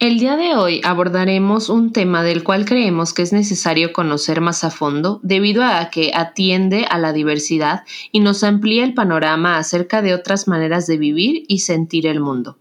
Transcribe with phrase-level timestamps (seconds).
[0.00, 4.64] El día de hoy abordaremos un tema del cual creemos que es necesario conocer más
[4.64, 10.00] a fondo debido a que atiende a la diversidad y nos amplía el panorama acerca
[10.00, 12.56] de otras maneras de vivir y sentir el mundo.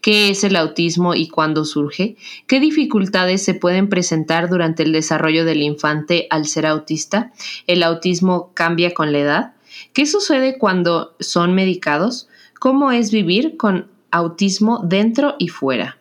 [0.00, 2.16] ¿Qué es el autismo y cuándo surge?
[2.48, 7.30] ¿Qué dificultades se pueden presentar durante el desarrollo del infante al ser autista?
[7.68, 9.52] ¿El autismo cambia con la edad?
[9.92, 12.28] ¿Qué sucede cuando son medicados?
[12.58, 15.99] ¿Cómo es vivir con autismo dentro y fuera?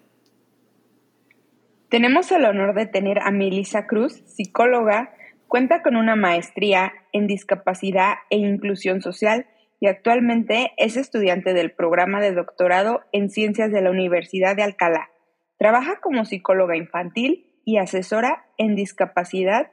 [1.90, 5.12] Tenemos el honor de tener a Melissa Cruz, psicóloga,
[5.48, 9.48] cuenta con una maestría en discapacidad e inclusión social
[9.80, 15.10] y actualmente es estudiante del programa de doctorado en ciencias de la Universidad de Alcalá.
[15.58, 19.72] Trabaja como psicóloga infantil y asesora en discapacidad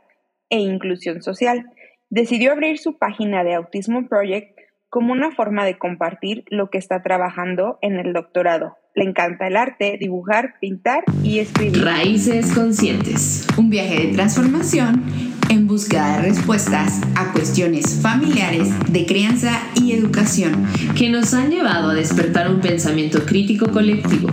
[0.48, 1.70] e inclusión social.
[2.08, 4.55] Decidió abrir su página de Autismo Project
[4.96, 8.78] como una forma de compartir lo que está trabajando en el doctorado.
[8.94, 11.84] Le encanta el arte, dibujar, pintar y escribir.
[11.84, 13.46] Raíces Conscientes.
[13.58, 15.04] Un viaje de transformación
[15.50, 21.90] en busca de respuestas a cuestiones familiares de crianza y educación que nos han llevado
[21.90, 24.30] a despertar un pensamiento crítico colectivo,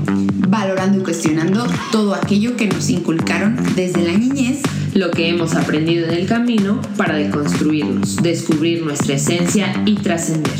[0.47, 4.61] valorando y cuestionando todo aquello que nos inculcaron desde la niñez,
[4.93, 10.59] lo que hemos aprendido en el camino para deconstruirnos, descubrir nuestra esencia y trascender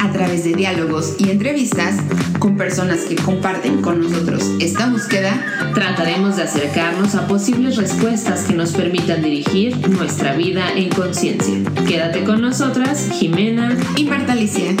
[0.00, 1.96] a través de diálogos y entrevistas
[2.38, 8.54] con personas que comparten con nosotros esta búsqueda, trataremos de acercarnos a posibles respuestas que
[8.54, 11.58] nos permitan dirigir nuestra vida en conciencia.
[11.86, 14.74] Quédate con nosotras, Jimena y Marta Alicia.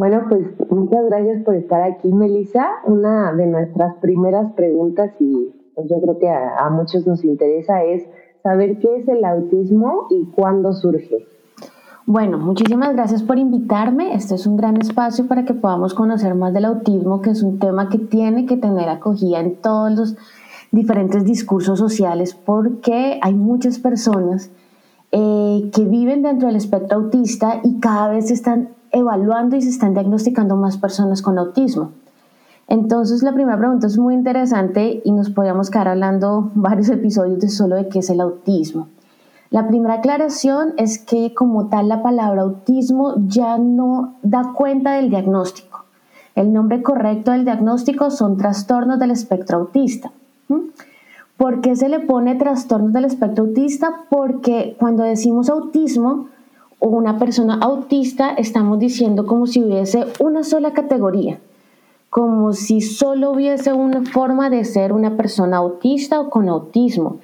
[0.00, 2.66] Bueno, pues muchas gracias por estar aquí, Melissa.
[2.86, 8.06] Una de nuestras primeras preguntas, y pues yo creo que a muchos nos interesa, es
[8.42, 11.26] saber qué es el autismo y cuándo surge.
[12.06, 14.14] Bueno, muchísimas gracias por invitarme.
[14.14, 17.58] Este es un gran espacio para que podamos conocer más del autismo, que es un
[17.58, 20.16] tema que tiene que tener acogida en todos los
[20.72, 24.50] diferentes discursos sociales, porque hay muchas personas
[25.12, 29.94] eh, que viven dentro del espectro autista y cada vez están evaluando y se están
[29.94, 31.92] diagnosticando más personas con autismo.
[32.68, 37.48] Entonces la primera pregunta es muy interesante y nos podríamos quedar hablando varios episodios de
[37.48, 38.88] solo de qué es el autismo.
[39.50, 45.10] La primera aclaración es que como tal la palabra autismo ya no da cuenta del
[45.10, 45.84] diagnóstico.
[46.36, 50.12] El nombre correcto del diagnóstico son trastornos del espectro autista.
[51.36, 54.04] ¿Por qué se le pone trastornos del espectro autista?
[54.08, 56.28] Porque cuando decimos autismo
[56.80, 61.38] o una persona autista estamos diciendo como si hubiese una sola categoría
[62.10, 67.20] como si solo hubiese una forma de ser una persona autista o con autismo.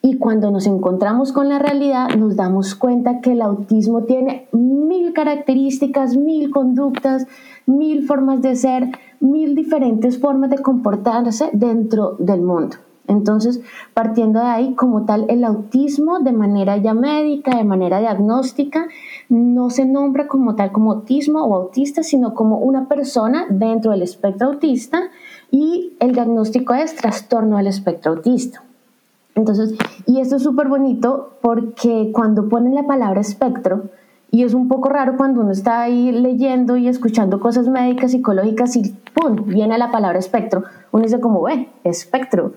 [0.00, 5.12] Y cuando nos encontramos con la realidad, nos damos cuenta que el autismo tiene mil
[5.12, 7.26] características, mil conductas,
[7.66, 12.76] mil formas de ser, mil diferentes formas de comportarse dentro del mundo.
[13.08, 13.62] Entonces,
[13.94, 18.86] partiendo de ahí, como tal, el autismo de manera ya médica, de manera diagnóstica,
[19.30, 24.02] no se nombra como tal como autismo o autista, sino como una persona dentro del
[24.02, 25.10] espectro autista
[25.50, 28.62] y el diagnóstico es trastorno del espectro autista.
[29.34, 29.74] Entonces,
[30.04, 33.84] y esto es súper bonito porque cuando ponen la palabra espectro,
[34.30, 38.76] y es un poco raro cuando uno está ahí leyendo y escuchando cosas médicas, psicológicas
[38.76, 39.46] y ¡pum!
[39.46, 42.52] viene la palabra espectro, uno dice como, ve, espectro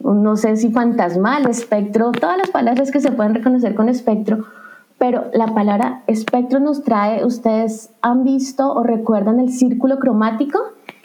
[0.00, 4.44] no sé si fantasmal, espectro, todas las palabras que se pueden reconocer con espectro,
[4.98, 10.58] pero la palabra espectro nos trae, ustedes han visto o recuerdan el círculo cromático,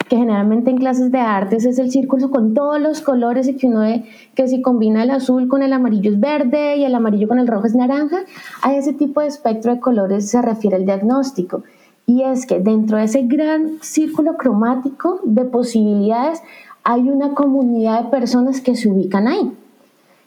[0.08, 3.68] que generalmente en clases de artes es el círculo con todos los colores y que
[3.68, 4.04] uno ve
[4.34, 7.46] que si combina el azul con el amarillo es verde y el amarillo con el
[7.46, 8.18] rojo es naranja,
[8.62, 11.62] a ese tipo de espectro de colores se refiere el diagnóstico.
[12.06, 16.42] Y es que dentro de ese gran círculo cromático de posibilidades
[16.84, 19.52] hay una comunidad de personas que se ubican ahí.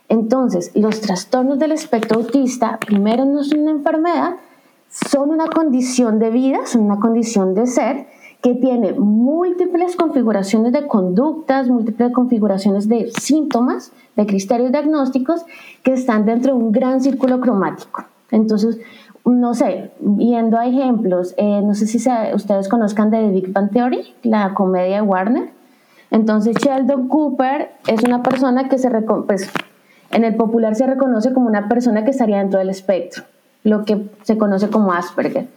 [0.10, 4.36] Entonces, los trastornos del espectro autista, primero no son una enfermedad,
[4.90, 8.08] son una condición de vida, son una condición de ser
[8.42, 15.46] que tiene múltiples configuraciones de conductas, múltiples configuraciones de síntomas, de criterios diagnósticos
[15.84, 18.04] que están dentro de un gran círculo cromático.
[18.32, 18.80] Entonces,
[19.26, 21.98] no sé, viendo ejemplos, eh, no sé si
[22.34, 25.57] ustedes conozcan de The Big Bang Theory, la comedia de Warner,
[26.12, 29.50] entonces Sheldon Cooper es una persona que se pues,
[30.12, 33.24] en el popular se reconoce como una persona que estaría dentro del espectro,
[33.64, 35.48] lo que se conoce como Asperger.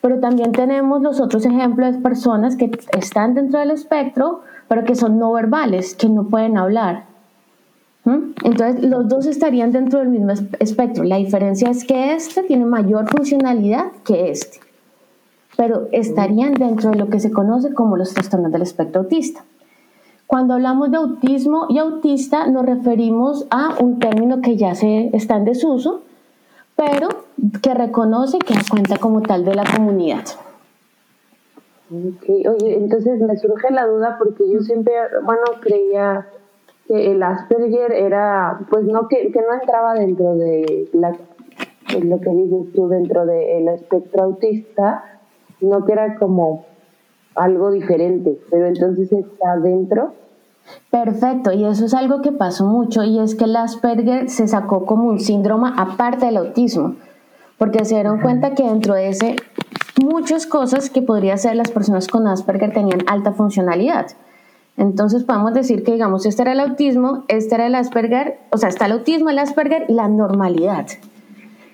[0.00, 4.94] Pero también tenemos los otros ejemplos de personas que están dentro del espectro, pero que
[4.94, 7.04] son no verbales, que no pueden hablar.
[8.04, 8.32] ¿Mm?
[8.44, 11.04] Entonces, los dos estarían dentro del mismo espectro.
[11.04, 14.60] La diferencia es que este tiene mayor funcionalidad que este.
[15.56, 19.44] pero estarían dentro de lo que se conoce como los trastornos del espectro autista.
[20.30, 25.34] Cuando hablamos de autismo y autista nos referimos a un término que ya se está
[25.34, 26.02] en desuso,
[26.76, 27.08] pero
[27.60, 30.22] que reconoce que cuenta como tal de la comunidad.
[31.88, 32.46] Okay.
[32.46, 34.94] Oye, entonces me surge la duda porque yo siempre,
[35.24, 36.28] bueno, creía
[36.86, 41.10] que el Asperger era, pues no, que, no entraba dentro de la,
[42.04, 45.02] lo que dices tú, dentro del espectro autista,
[45.58, 46.66] sino que era como
[47.34, 50.19] algo diferente, pero entonces está dentro.
[50.90, 54.86] Perfecto, y eso es algo que pasó mucho, y es que el Asperger se sacó
[54.86, 56.96] como un síndrome aparte del autismo,
[57.58, 59.36] porque se dieron cuenta que dentro de ese
[60.02, 64.06] muchas cosas que podría ser las personas con Asperger tenían alta funcionalidad.
[64.76, 68.70] Entonces podemos decir que, digamos, este era el autismo, este era el Asperger, o sea,
[68.70, 70.86] está el autismo, el Asperger y la normalidad.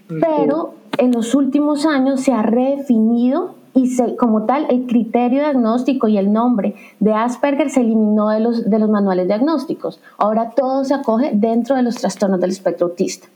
[0.08, 6.08] Pero en los últimos años se ha redefinido y se, como tal el criterio diagnóstico
[6.08, 10.00] y el nombre de Asperger se eliminó de los, de los manuales diagnósticos.
[10.16, 13.28] Ahora todo se acoge dentro de los trastornos del espectro autista.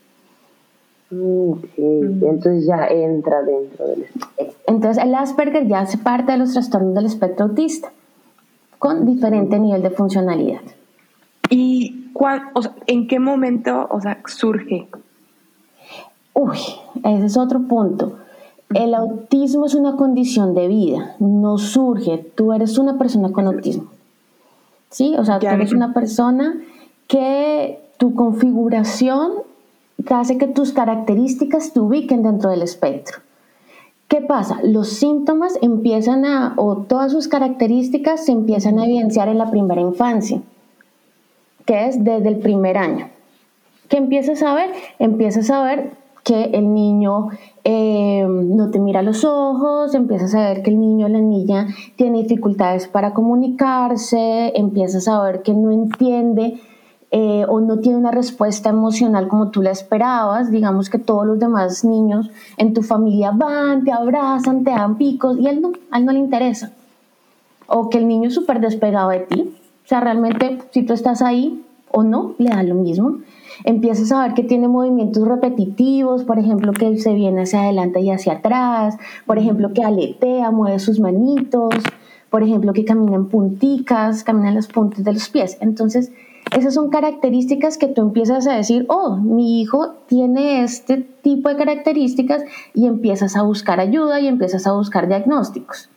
[1.11, 4.57] Mm, entonces ya entra dentro del espectro.
[4.67, 7.93] Entonces el Asperger ya hace parte de los trastornos del espectro autista,
[8.79, 10.63] con diferente nivel de funcionalidad.
[11.51, 12.45] ¿Y cuál,
[12.87, 14.89] en qué momento o sea, surge?
[16.33, 16.57] Uy,
[17.05, 18.17] ese es otro punto.
[18.75, 22.19] El autismo es una condición de vida, no surge.
[22.37, 23.87] Tú eres una persona con autismo.
[24.91, 25.15] ¿Sí?
[25.19, 26.61] O sea, tú eres una persona
[27.09, 29.33] que tu configuración
[30.09, 33.19] hace que tus características te ubiquen dentro del espectro.
[34.09, 34.59] ¿Qué pasa?
[34.63, 39.81] Los síntomas empiezan a, o todas sus características se empiezan a evidenciar en la primera
[39.81, 40.43] infancia,
[41.65, 43.09] que es desde el primer año.
[43.89, 44.71] ¿Qué empiezas a ver?
[44.99, 46.00] Empiezas a ver
[46.31, 47.31] que el niño
[47.65, 51.67] eh, no te mira los ojos, empiezas a ver que el niño o la niña
[51.97, 56.61] tiene dificultades para comunicarse, empiezas a ver que no entiende
[57.11, 61.41] eh, o no tiene una respuesta emocional como tú la esperabas, digamos que todos los
[61.41, 65.99] demás niños en tu familia van, te abrazan, te dan picos y él no, a
[65.99, 66.71] él no le interesa.
[67.67, 69.53] O que el niño es súper despegado de ti.
[69.85, 73.19] O sea, realmente si tú estás ahí o no, le da lo mismo.
[73.65, 78.11] Empiezas a ver que tiene movimientos repetitivos, por ejemplo, que se viene hacia adelante y
[78.11, 78.97] hacia atrás,
[79.27, 81.75] por ejemplo, que aletea, mueve sus manitos,
[82.31, 85.59] por ejemplo, que camina en punticas, camina en las puntas de los pies.
[85.61, 86.13] Entonces,
[86.57, 91.57] esas son características que tú empiezas a decir, oh, mi hijo tiene este tipo de
[91.57, 92.43] características
[92.75, 95.91] y empiezas a buscar ayuda y empiezas a buscar diagnósticos.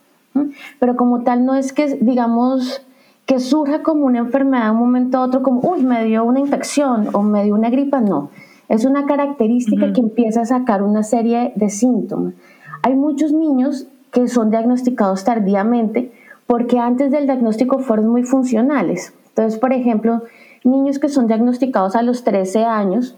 [0.80, 2.82] Pero como tal no es que, digamos,
[3.26, 6.40] que surja como una enfermedad de un momento a otro, como, uy, me dio una
[6.40, 8.30] infección o me dio una gripa, no.
[8.70, 12.34] Es una característica que empieza a sacar una serie de síntomas.
[12.82, 16.12] Hay muchos niños que son diagnosticados tardíamente
[16.48, 19.14] porque antes del diagnóstico fueron muy funcionales.
[19.30, 20.24] Entonces, por ejemplo,
[20.64, 23.18] niños que son diagnosticados a los 13 años,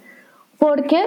[0.58, 0.98] porque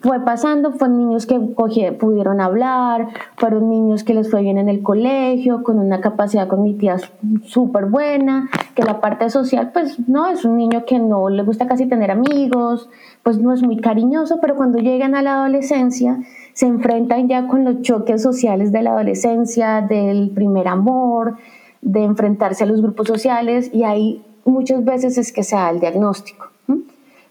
[0.00, 4.82] fue pasando, fueron niños que pudieron hablar, fueron niños que les fue bien en el
[4.82, 6.96] colegio, con una capacidad cognitiva
[7.44, 11.66] súper buena, que la parte social, pues no, es un niño que no le gusta
[11.66, 12.88] casi tener amigos,
[13.22, 16.18] pues no es muy cariñoso, pero cuando llegan a la adolescencia
[16.52, 21.38] se enfrentan ya con los choques sociales de la adolescencia, del primer amor,
[21.80, 25.80] de enfrentarse a los grupos sociales y ahí muchas veces es que se da el
[25.80, 26.46] diagnóstico.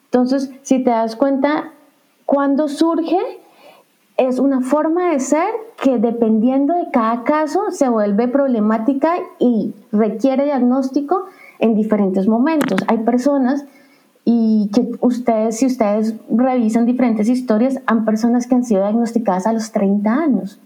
[0.05, 1.71] Entonces, si te das cuenta,
[2.31, 3.19] cuando surge
[4.15, 5.49] es una forma de ser
[5.83, 11.25] que dependiendo de cada caso se vuelve problemática y requiere diagnóstico
[11.59, 12.85] en diferentes momentos.
[12.87, 13.65] Hay personas
[14.23, 19.51] y que ustedes, si ustedes revisan diferentes historias, han personas que han sido diagnosticadas a
[19.51, 20.57] los 30 años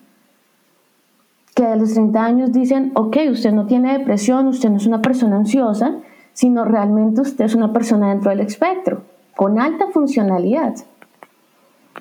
[1.55, 5.01] que a los 30 años dicen, ok, usted no tiene depresión, usted no es una
[5.01, 5.95] persona ansiosa,
[6.33, 9.01] sino realmente usted es una persona dentro del espectro,
[9.35, 10.75] con alta funcionalidad.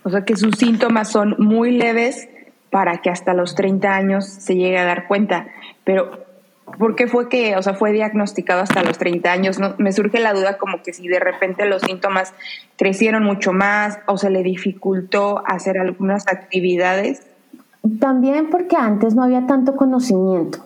[0.03, 2.29] O sea que sus síntomas son muy leves
[2.71, 5.47] para que hasta los 30 años se llegue a dar cuenta.
[5.85, 6.25] Pero,
[6.79, 9.59] ¿por qué fue que, o sea, fue diagnosticado hasta los 30 años?
[9.61, 12.35] No, me surge la duda como que si de repente los síntomas
[12.77, 17.23] crecieron mucho más o se le dificultó hacer algunas actividades
[18.01, 20.59] también porque antes no había tanto conocimiento.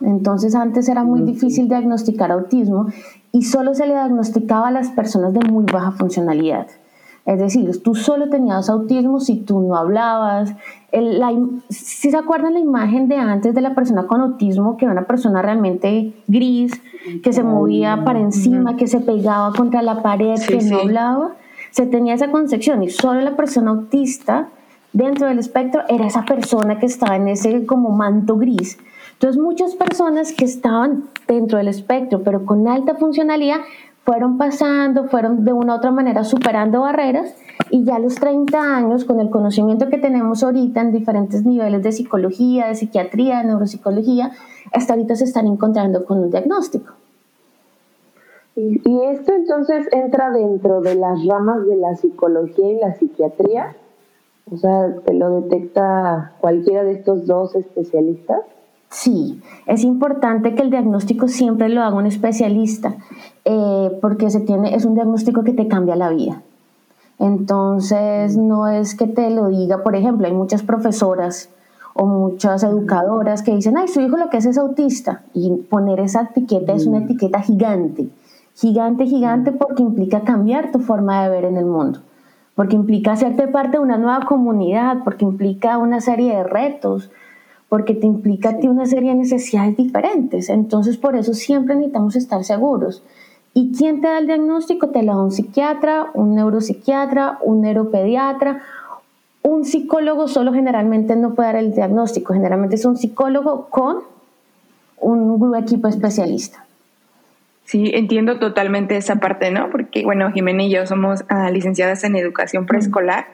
[0.00, 2.86] Entonces antes era muy difícil diagnosticar autismo
[3.32, 6.66] y solo se le diagnosticaba a las personas de muy baja funcionalidad.
[7.26, 10.54] Es decir, tú solo tenías autismo si tú no hablabas.
[11.70, 15.06] si se acuerdan la imagen de antes de la persona con autismo, que era una
[15.06, 16.72] persona realmente gris,
[17.22, 21.32] que se movía para encima, que se pegaba contra la pared, que no hablaba,
[21.70, 24.48] se tenía esa concepción y solo la persona autista
[24.92, 28.78] dentro del espectro era esa persona que estaba en ese como manto gris.
[29.14, 33.58] Entonces muchas personas que estaban dentro del espectro, pero con alta funcionalidad,
[34.04, 37.34] fueron pasando, fueron de una u otra manera superando barreras
[37.70, 41.82] y ya a los 30 años, con el conocimiento que tenemos ahorita en diferentes niveles
[41.82, 44.32] de psicología, de psiquiatría, de neuropsicología,
[44.72, 46.92] hasta ahorita se están encontrando con un diagnóstico.
[48.56, 48.80] Y,
[49.10, 53.74] esto entonces entra dentro de las ramas de la psicología y la psiquiatría.
[54.52, 58.42] O sea, ¿te lo detecta cualquiera de estos dos especialistas?
[58.94, 62.94] Sí, es importante que el diagnóstico siempre lo haga un especialista,
[63.44, 66.42] eh, porque se tiene, es un diagnóstico que te cambia la vida.
[67.18, 71.50] Entonces, no es que te lo diga, por ejemplo, hay muchas profesoras
[71.94, 75.98] o muchas educadoras que dicen, ay, su hijo lo que es es autista, y poner
[75.98, 77.02] esa etiqueta es una mm.
[77.02, 78.08] etiqueta gigante
[78.54, 79.58] gigante, gigante, mm.
[79.58, 81.98] porque implica cambiar tu forma de ver en el mundo,
[82.54, 87.10] porque implica hacerte parte de una nueva comunidad, porque implica una serie de retos,
[87.68, 90.48] porque te implica a ti una serie de necesidades diferentes.
[90.48, 93.02] Entonces, por eso siempre necesitamos estar seguros.
[93.52, 94.90] ¿Y quién te da el diagnóstico?
[94.90, 98.62] Te lo da un psiquiatra, un neuropsiquiatra, un neuropediatra.
[99.42, 103.98] Un psicólogo solo generalmente no puede dar el diagnóstico, generalmente es un psicólogo con
[104.98, 106.64] un equipo especialista.
[107.64, 109.70] Sí, entiendo totalmente esa parte, ¿no?
[109.70, 113.26] Porque, bueno, Jimena y yo somos ah, licenciadas en educación preescolar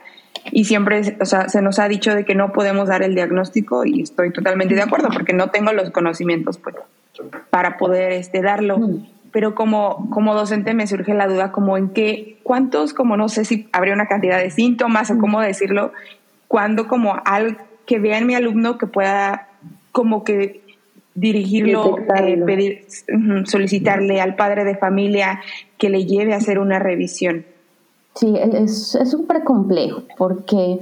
[0.53, 3.85] y siempre, o sea, se nos ha dicho de que no podemos dar el diagnóstico
[3.85, 6.77] y estoy totalmente de acuerdo porque no tengo los conocimientos pues,
[7.51, 8.79] para poder este, darlo.
[9.33, 13.45] Pero como, como docente me surge la duda como en qué, cuántos, como no sé
[13.45, 15.93] si habría una cantidad de síntomas o cómo decirlo,
[16.49, 19.49] cuando como al que vea en mi alumno que pueda
[19.93, 20.63] como que
[21.15, 22.87] dirigirlo, eh, pedir,
[23.45, 25.41] solicitarle al padre de familia
[25.79, 27.45] que le lleve a hacer una revisión.
[28.15, 30.81] Sí, es súper complejo porque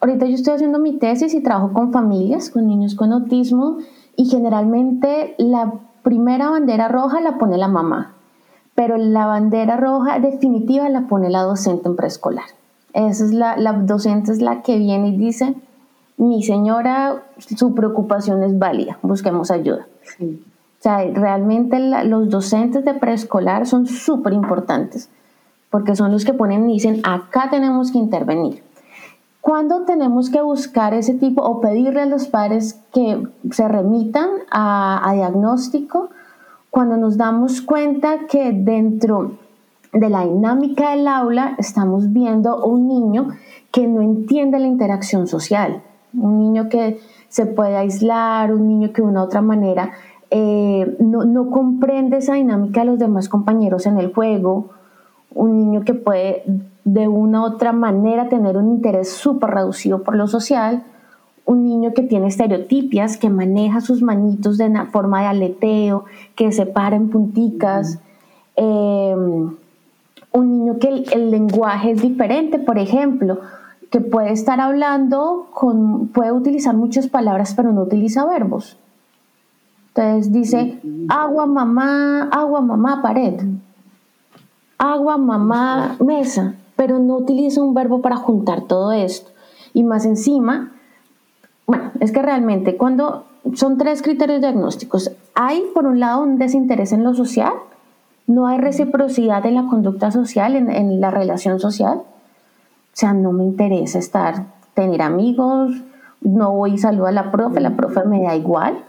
[0.00, 3.78] ahorita yo estoy haciendo mi tesis y trabajo con familias, con niños con autismo
[4.16, 8.14] y generalmente la primera bandera roja la pone la mamá,
[8.74, 12.44] pero la bandera roja definitiva la pone la docente en preescolar.
[12.92, 15.54] Esa es la, la docente es la que viene y dice,
[16.16, 19.86] mi señora, su preocupación es válida, busquemos ayuda.
[20.20, 25.08] O sea, realmente los docentes de preescolar son súper importantes
[25.74, 28.62] porque son los que ponen y dicen, acá tenemos que intervenir.
[29.40, 35.02] ¿Cuándo tenemos que buscar ese tipo o pedirle a los padres que se remitan a,
[35.10, 36.10] a diagnóstico?
[36.70, 39.32] Cuando nos damos cuenta que dentro
[39.92, 43.30] de la dinámica del aula estamos viendo un niño
[43.72, 45.82] que no entiende la interacción social
[46.16, 49.90] un niño que se puede aislar, un niño que de una u otra manera
[50.30, 54.70] eh, no, comprende esa dinámica de los demás compañeros en el juego,
[55.34, 56.44] un niño que puede
[56.84, 60.84] de una u otra manera tener un interés súper reducido por lo social,
[61.46, 66.66] un niño que tiene estereotipias, que maneja sus manitos de forma de aleteo, que se
[66.66, 67.98] para en punticas,
[68.56, 69.14] eh,
[70.32, 73.40] un niño que el lenguaje es diferente, por ejemplo,
[73.90, 78.76] que puede estar hablando con, puede utilizar muchas palabras, pero no utiliza verbos.
[79.94, 83.40] Entonces dice agua, mamá, agua, mamá, pared.
[84.92, 89.30] Agua, mamá, mesa, pero no utiliza un verbo para juntar todo esto.
[89.72, 90.72] Y más encima,
[91.66, 93.24] bueno, es que realmente cuando
[93.54, 97.54] son tres criterios diagnósticos, hay por un lado un desinterés en lo social,
[98.26, 103.32] no hay reciprocidad en la conducta social, en, en la relación social, o sea, no
[103.32, 105.72] me interesa estar, tener amigos,
[106.20, 108.84] no voy y saludo a la profe, la profe me da igual.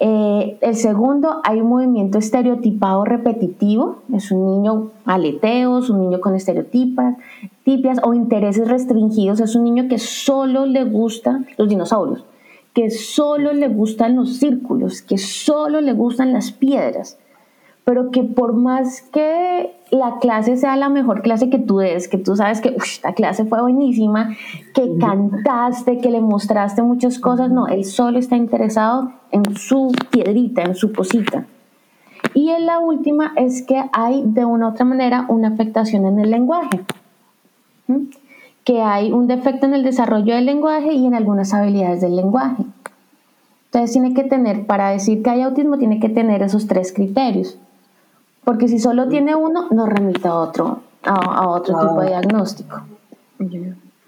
[0.00, 6.36] Eh, el segundo, hay un movimiento estereotipado repetitivo, es un niño aleteos, un niño con
[6.36, 7.16] estereotipas,
[7.64, 12.24] tipias o intereses restringidos, es un niño que solo le gustan los dinosaurios,
[12.74, 17.18] que solo le gustan los círculos, que solo le gustan las piedras
[17.88, 22.18] pero que por más que la clase sea la mejor clase que tú des, que
[22.18, 24.36] tú sabes que esta clase fue buenísima,
[24.74, 30.62] que cantaste, que le mostraste muchas cosas, no, él solo está interesado en su piedrita,
[30.62, 31.46] en su cosita.
[32.34, 36.18] Y en la última es que hay de una u otra manera una afectación en
[36.18, 36.80] el lenguaje,
[38.64, 42.64] que hay un defecto en el desarrollo del lenguaje y en algunas habilidades del lenguaje.
[43.66, 47.58] Entonces tiene que tener, para decir que hay autismo, tiene que tener esos tres criterios
[48.48, 52.20] porque si solo tiene uno, nos remite a otro, a, otro tipo de ah.
[52.20, 52.80] diagnóstico.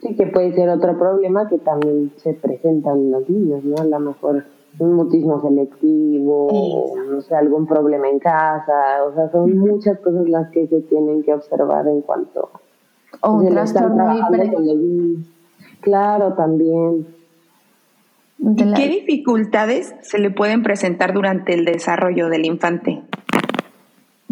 [0.00, 3.76] Sí, que puede ser otro problema que también se presenta en los niños, ¿no?
[3.76, 4.46] A lo mejor
[4.78, 10.48] un mutismo selectivo, no sé, algún problema en casa, o sea, son muchas cosas las
[10.48, 12.48] que se tienen que observar en cuanto
[13.20, 14.06] o un trastorno
[15.82, 17.06] Claro, también.
[18.38, 23.02] ¿Y qué dificultades se le pueden presentar durante el desarrollo del infante?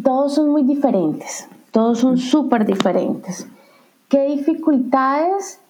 [0.02, 3.48] Todos son muy diferentes, todos son súper diferentes.
[4.08, 5.60] ¿Qué dificultades?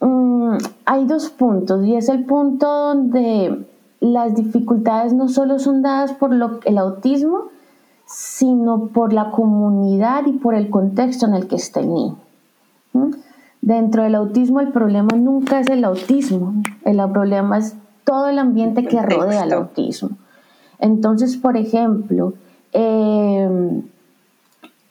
[0.00, 3.66] Mm, hay dos puntos y es el punto donde
[4.00, 7.44] las dificultades no solo son dadas por el autismo,
[8.06, 12.16] sino por la comunidad y por el contexto en el que está el niño.
[13.60, 16.54] Dentro del autismo el problema nunca es el autismo,
[16.84, 20.10] el problema es todo el ambiente que rodea al autismo.
[20.78, 22.34] Entonces, por ejemplo,
[22.72, 23.82] em,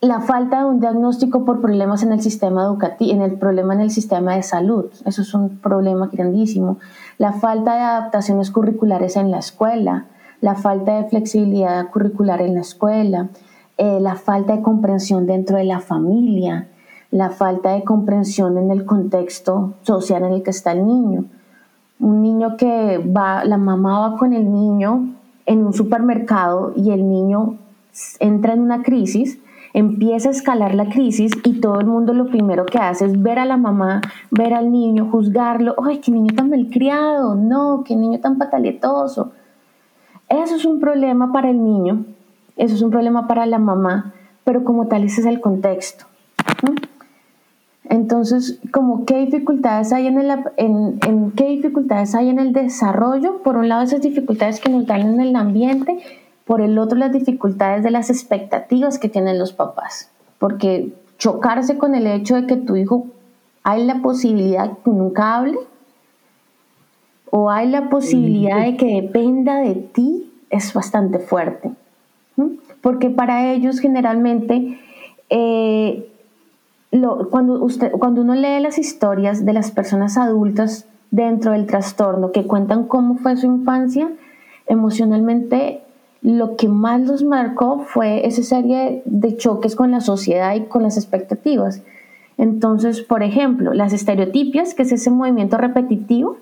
[0.01, 3.81] la falta de un diagnóstico por problemas en el sistema educativo, en el problema en
[3.81, 6.77] el sistema de salud, eso es un problema grandísimo.
[7.17, 10.05] La falta de adaptaciones curriculares en la escuela,
[10.39, 13.29] la falta de flexibilidad curricular en la escuela,
[13.77, 16.67] eh, la falta de comprensión dentro de la familia,
[17.11, 21.25] la falta de comprensión en el contexto social en el que está el niño.
[21.99, 25.15] Un niño que va, la mamá va con el niño
[25.45, 27.57] en un supermercado y el niño
[28.19, 29.39] entra en una crisis,
[29.73, 33.39] empieza a escalar la crisis y todo el mundo lo primero que hace es ver
[33.39, 34.01] a la mamá,
[34.31, 37.35] ver al niño, juzgarlo, ¡ay, qué niño tan malcriado!
[37.35, 39.31] No, qué niño tan pataletoso.
[40.29, 42.05] Eso es un problema para el niño,
[42.55, 44.13] eso es un problema para la mamá,
[44.43, 46.05] pero como tal ese es el contexto.
[47.89, 53.55] Entonces, como qué dificultades hay en el, en, qué dificultades hay en el desarrollo, por
[53.55, 55.97] un lado esas dificultades que nos dan en el ambiente,
[56.47, 61.93] por el otro las dificultades de las expectativas que tienen los papás, porque chocarse con
[61.93, 63.07] el hecho de que tu hijo
[63.63, 65.59] hay la posibilidad que nunca hable
[67.29, 71.71] o hay la posibilidad de que dependa de ti es bastante fuerte,
[72.81, 74.79] porque para ellos generalmente
[75.29, 76.09] eh,
[77.29, 82.47] cuando, usted, cuando uno lee las historias de las personas adultas dentro del trastorno que
[82.47, 84.09] cuentan cómo fue su infancia,
[84.67, 85.81] emocionalmente
[86.27, 90.83] lo que más los marcó fue esa serie de choques con la sociedad y con
[90.83, 91.81] las expectativas.
[92.37, 96.35] Entonces, por ejemplo, las estereotipias, que es ese movimiento repetitivo,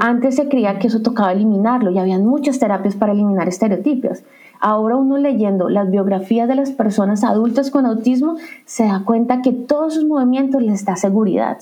[0.00, 4.22] antes se creía que eso tocaba eliminarlo y habían muchas terapias para eliminar estereotipos.
[4.60, 9.52] Ahora uno leyendo las biografías de las personas adultas con autismo se da cuenta que
[9.52, 11.56] todos sus movimientos les da seguridad.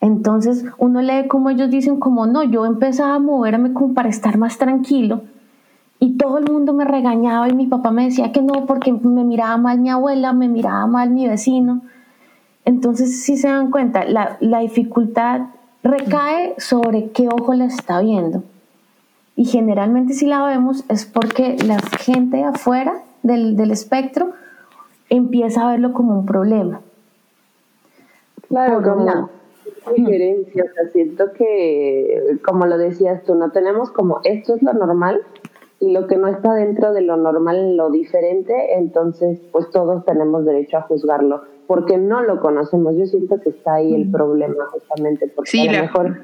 [0.00, 4.56] Entonces uno lee como ellos dicen como no, yo empezaba a moverme para estar más
[4.56, 5.22] tranquilo
[6.00, 9.22] y todo el mundo me regañaba y mi papá me decía que no porque me
[9.22, 11.82] miraba mal mi abuela, me miraba mal mi vecino.
[12.64, 15.42] Entonces si se dan cuenta, la, la dificultad
[15.82, 18.42] recae sobre qué ojo la está viendo.
[19.36, 24.32] Y generalmente si la vemos es porque la gente afuera del, espectro
[25.10, 26.80] empieza a verlo como un problema.
[28.48, 29.30] Claro, como
[29.96, 34.72] diferencia, o sea, siento que, como lo decías tú, no tenemos como esto es lo
[34.72, 35.20] normal
[35.80, 40.76] lo que no está dentro de lo normal, lo diferente, entonces pues todos tenemos derecho
[40.76, 42.96] a juzgarlo porque no lo conocemos.
[42.96, 46.18] Yo siento que está ahí el problema justamente, porque a lo mejor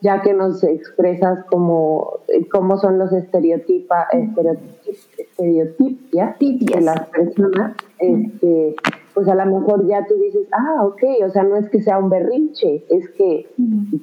[0.00, 2.18] ya que nos expresas como
[2.52, 8.76] cómo son los estereotipa, estereotipias de las personas, este,
[9.14, 11.98] pues a lo mejor ya tú dices, ah, ok, o sea, no es que sea
[11.98, 13.48] un berrinche, es que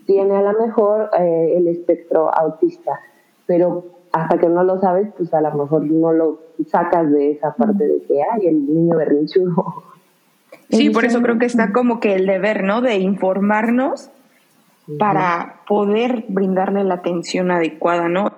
[0.08, 3.00] tiene a lo mejor eh, el espectro autista,
[3.46, 7.54] pero hasta que no lo sabes, pues a lo mejor no lo sacas de esa
[7.56, 9.84] parte de que hay el niño berrinchudo.
[10.70, 12.82] Sí, por eso creo que está como que el deber, ¿no?
[12.82, 14.10] De informarnos
[14.98, 18.32] para poder brindarle la atención adecuada, ¿no?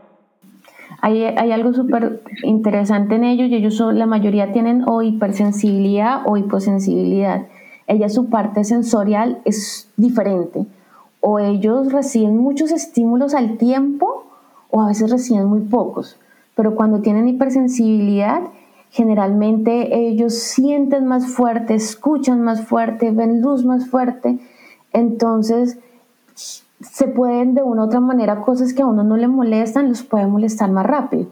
[1.02, 6.22] Hay, hay algo súper interesante en ellos y ellos son, la mayoría tienen o hipersensibilidad
[6.26, 7.48] o hiposensibilidad.
[7.88, 10.66] Ella su parte sensorial es diferente.
[11.20, 14.33] O ellos reciben muchos estímulos al tiempo
[14.76, 16.18] o a veces reciben muy pocos.
[16.56, 18.42] Pero cuando tienen hipersensibilidad,
[18.90, 24.40] generalmente ellos sienten más fuerte, escuchan más fuerte, ven luz más fuerte.
[24.92, 25.78] Entonces,
[26.34, 30.02] se pueden de una u otra manera, cosas que a uno no le molestan, los
[30.02, 31.28] puede molestar más rápido.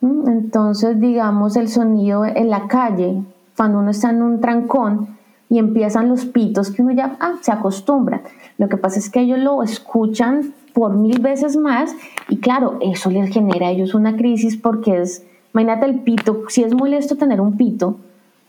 [0.00, 0.26] ¿Mm?
[0.30, 3.22] Entonces, digamos, el sonido en la calle,
[3.54, 5.18] cuando uno está en un trancón
[5.50, 8.22] y empiezan los pitos, que uno ya ah, se acostumbra.
[8.56, 11.94] Lo que pasa es que ellos lo escuchan por mil veces más
[12.28, 16.62] y claro, eso les genera a ellos una crisis porque es, imagínate el pito, si
[16.62, 17.96] es molesto tener un pito,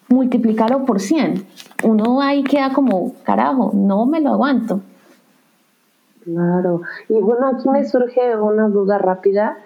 [0.09, 1.45] multiplícalo por 100.
[1.83, 4.81] Uno ahí queda como, carajo, no me lo aguanto.
[6.23, 6.81] Claro.
[7.09, 9.57] Y bueno, aquí me surge una duda rápida.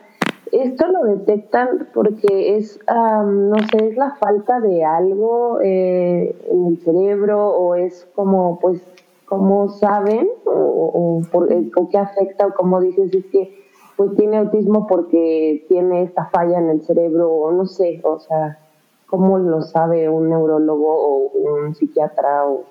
[0.51, 6.77] ¿Esto lo detectan porque es, no sé, es la falta de algo eh, en el
[6.79, 8.81] cerebro o es como, pues,
[9.25, 13.65] cómo saben o, o, qué afecta o cómo dices es que
[13.97, 18.59] pues tiene autismo porque tiene esta falla en el cerebro o no sé, o sea,
[19.07, 22.63] cómo lo sabe un neurólogo o un psiquiatra o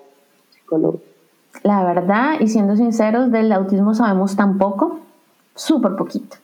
[0.51, 0.99] psicólogo.
[1.63, 4.99] La verdad, y siendo sinceros, del autismo sabemos tan poco,
[5.55, 6.37] súper poquito.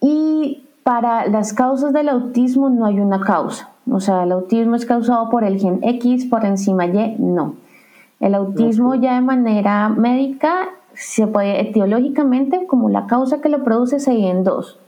[0.00, 3.70] Y para las causas del autismo no hay una causa.
[3.90, 7.54] O sea, el autismo es causado por el gen X, por enzima Y, no.
[8.22, 13.98] El autismo ya de manera médica se puede etiológicamente como la causa que lo produce
[13.98, 14.78] se divide en dos.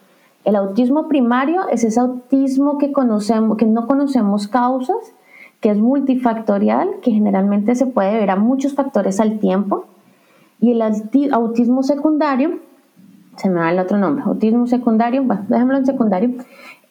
[0.44, 5.14] El autismo primario es ese autismo que conocemos que no conocemos causas,
[5.58, 9.86] que es multifactorial, que generalmente se puede ver a muchos factores al tiempo.
[10.60, 10.82] Y el
[11.32, 12.60] autismo secundario,
[13.34, 16.30] se me da el otro nombre, autismo secundario, bueno, déjamelo en secundario,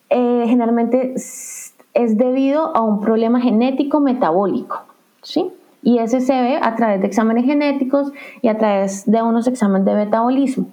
[0.10, 4.82] eh, generalmente es debido a un problema genético metabólico,
[5.22, 5.50] ¿sí?
[5.84, 9.86] Y ese se ve a través de exámenes genéticos y a través de unos exámenes
[9.86, 10.68] de metabolismo.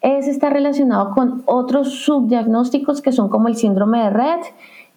[0.00, 4.40] Ese está relacionado con otros subdiagnósticos que son como el síndrome de Red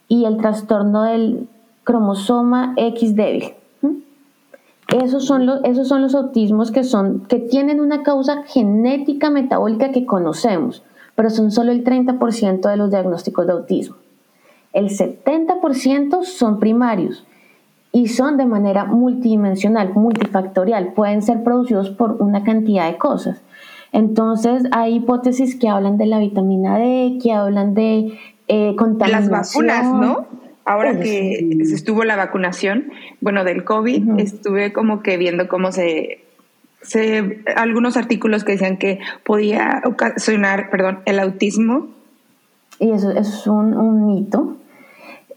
[0.07, 1.47] y el trastorno del
[1.83, 3.53] cromosoma X débil.
[4.89, 9.91] Esos son, los, esos son los autismos que, son, que tienen una causa genética metabólica
[9.91, 10.83] que conocemos,
[11.15, 13.97] pero son solo el 30% de los diagnósticos de autismo.
[14.71, 17.25] El 70% son primarios
[17.97, 23.41] y son de manera multidimensional, multifactorial, pueden ser producidos por una cantidad de cosas.
[23.91, 29.31] Entonces hay hipótesis que hablan de la vitamina D, que hablan de eh, contaminación.
[29.31, 30.27] Las vacunas, ¿no?
[30.63, 36.23] Ahora que se estuvo la vacunación, bueno, del COVID, estuve como que viendo cómo se,
[36.83, 41.88] se, algunos artículos que decían que podía ocasionar, perdón, el autismo.
[42.79, 44.57] Y eso, es un, un mito.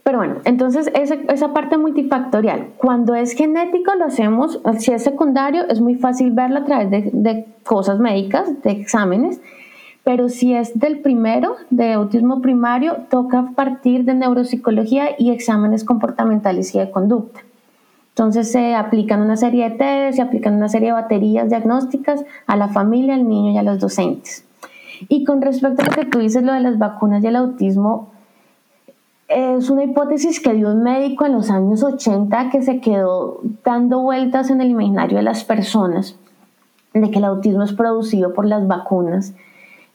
[0.03, 5.67] Pero bueno, entonces esa, esa, parte multifactorial, cuando es genético lo hacemos, si es secundario
[5.69, 9.39] es muy fácil verlo a través de, de cosas médicas, de exámenes,
[10.03, 16.73] pero si es del primero, de autismo primario, toca partir de neuropsicología y exámenes comportamentales
[16.73, 17.41] y de conducta.
[18.09, 22.57] Entonces se aplican una serie de test, se aplican una serie de baterías diagnósticas a
[22.57, 24.45] la familia, al niño y a los docentes.
[25.07, 28.11] Y con respecto a lo que tú dices, lo de las vacunas y el autismo,
[29.33, 34.01] es una hipótesis que dio un médico en los años 80 que se quedó dando
[34.01, 36.17] vueltas en el imaginario de las personas,
[36.93, 39.33] de que el autismo es producido por las vacunas.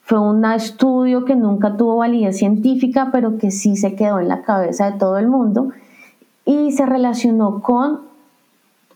[0.00, 4.42] Fue un estudio que nunca tuvo validez científica, pero que sí se quedó en la
[4.42, 5.70] cabeza de todo el mundo
[6.44, 8.02] y se relacionó con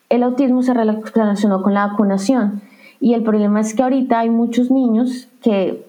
[0.09, 2.63] el autismo, se relacionó con la vacunación.
[3.01, 5.87] Y el problema es que ahorita hay muchos niños que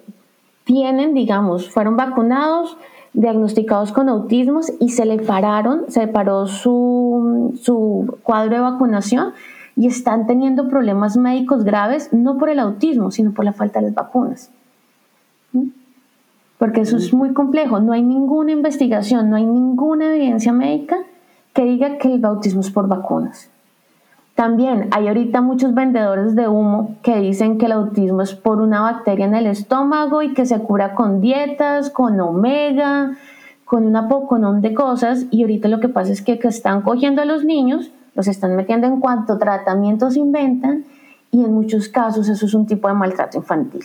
[0.64, 2.78] tienen, digamos, fueron vacunados,
[3.14, 9.34] diagnosticados con autismos y se le pararon, se paró su, su cuadro de vacunación
[9.76, 13.88] y están teniendo problemas médicos graves, no por el autismo, sino por la falta de
[13.88, 14.50] las vacunas.
[15.54, 15.70] ¿Mm?
[16.58, 20.98] Porque eso es muy complejo, no hay ninguna investigación, no hay ninguna evidencia médica
[21.54, 23.51] que diga que el autismo es por vacunas.
[24.42, 28.82] También hay ahorita muchos vendedores de humo que dicen que el autismo es por una
[28.82, 33.16] bacteria en el estómago y que se cura con dietas, con omega,
[33.66, 35.28] con una poconón de cosas.
[35.30, 38.88] Y ahorita lo que pasa es que, están cogiendo a los niños, los están metiendo
[38.88, 40.86] en cuanto tratamientos inventan
[41.30, 43.84] y en muchos casos eso es un tipo de maltrato infantil.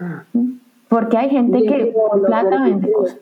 [0.00, 0.24] Ah.
[0.32, 0.52] ¿Mm?
[0.88, 3.18] Porque hay gente que plata vende cosas.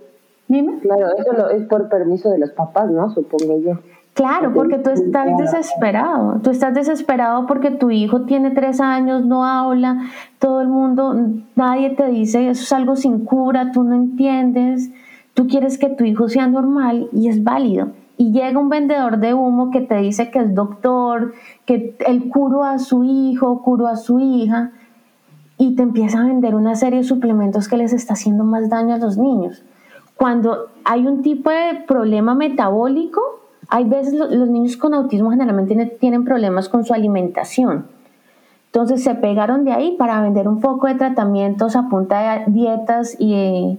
[0.82, 3.10] Claro, eso es por permiso de los papás, ¿no?
[3.10, 3.80] Supongo yo.
[4.14, 9.46] Claro, porque tú estás desesperado, tú estás desesperado porque tu hijo tiene tres años, no
[9.46, 11.14] habla, todo el mundo,
[11.56, 14.90] nadie te dice, eso es algo sin cura, tú no entiendes,
[15.32, 17.88] tú quieres que tu hijo sea normal y es válido.
[18.18, 21.32] Y llega un vendedor de humo que te dice que es doctor,
[21.64, 24.72] que él curó a su hijo, curó a su hija,
[25.56, 28.94] y te empieza a vender una serie de suplementos que les está haciendo más daño
[28.94, 29.62] a los niños.
[30.16, 36.24] Cuando hay un tipo de problema metabólico, hay veces los niños con autismo generalmente tienen
[36.24, 37.86] problemas con su alimentación.
[38.66, 43.16] Entonces se pegaron de ahí para vender un poco de tratamientos a punta de dietas
[43.18, 43.78] y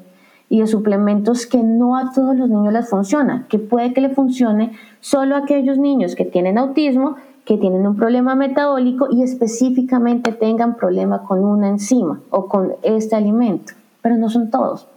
[0.49, 4.73] de, suplementos que no a todos los niños les funciona, que puede que le funcione
[4.99, 10.75] solo a aquellos niños que tienen autismo, que tienen un problema metabólico y específicamente tengan
[10.75, 14.87] problema con una enzima o con este alimento, pero no son todos.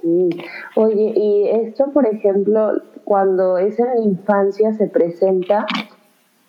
[0.00, 0.28] Sí.
[0.76, 5.66] Oye, y esto, por ejemplo, cuando es en la infancia se presenta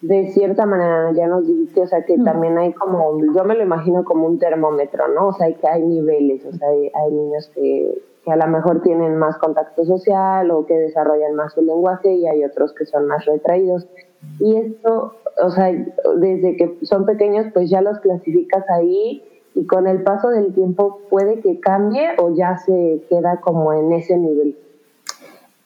[0.02, 2.24] de cierta manera, ya nos dijiste, o sea, que mm.
[2.26, 5.30] también hay como, yo me lo imagino como un termómetro, ¿no?
[5.30, 9.18] O sea, que hay niveles, o sea, hay, niños que, que, a lo mejor tienen
[9.18, 13.26] más contacto social o que desarrollan más su lenguaje y hay otros que son más
[13.26, 13.88] retraídos.
[14.40, 15.72] y esto, o sea,
[16.18, 19.24] desde que son pequeños pues ya los clasificas ahí
[19.56, 23.94] y con el paso del tiempo puede que cambie o ya se queda como en
[23.94, 24.58] ese nivel.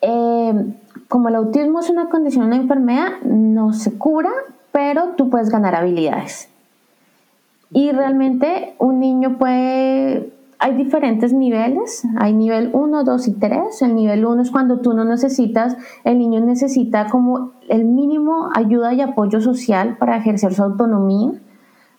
[0.02, 0.74] Eh,
[1.08, 4.32] como el autismo es una condición, una enfermedad, no se cura,
[4.72, 6.50] pero tú puedes ganar habilidades.
[7.72, 13.82] Y realmente un niño puede, hay diferentes niveles, hay nivel 1, 2 y 3.
[13.82, 18.94] El nivel 1 es cuando tú no necesitas, el niño necesita como el mínimo ayuda
[18.94, 21.32] y apoyo social para ejercer su autonomía.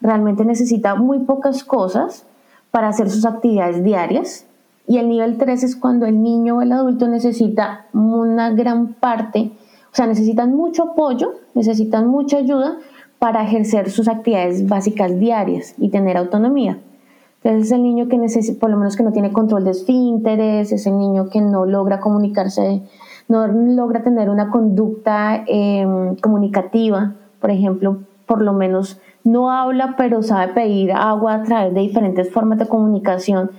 [0.01, 2.25] Realmente necesita muy pocas cosas
[2.71, 4.47] para hacer sus actividades diarias.
[4.87, 9.51] Y el nivel 3 es cuando el niño o el adulto necesita una gran parte,
[9.93, 12.79] o sea, necesitan mucho apoyo, necesitan mucha ayuda,
[13.19, 16.79] para ejercer sus actividades básicas diarias y tener autonomía.
[17.43, 20.73] Entonces es el niño que necesita, por lo menos que no tiene control de esfínteres,
[20.73, 22.83] es el niño que no logra comunicarse,
[23.29, 30.23] no logra tener una conducta em, comunicativa, por ejemplo, por lo menos no habla, pero
[30.23, 33.51] sabe pedir agua a través de diferentes formas de comunicación.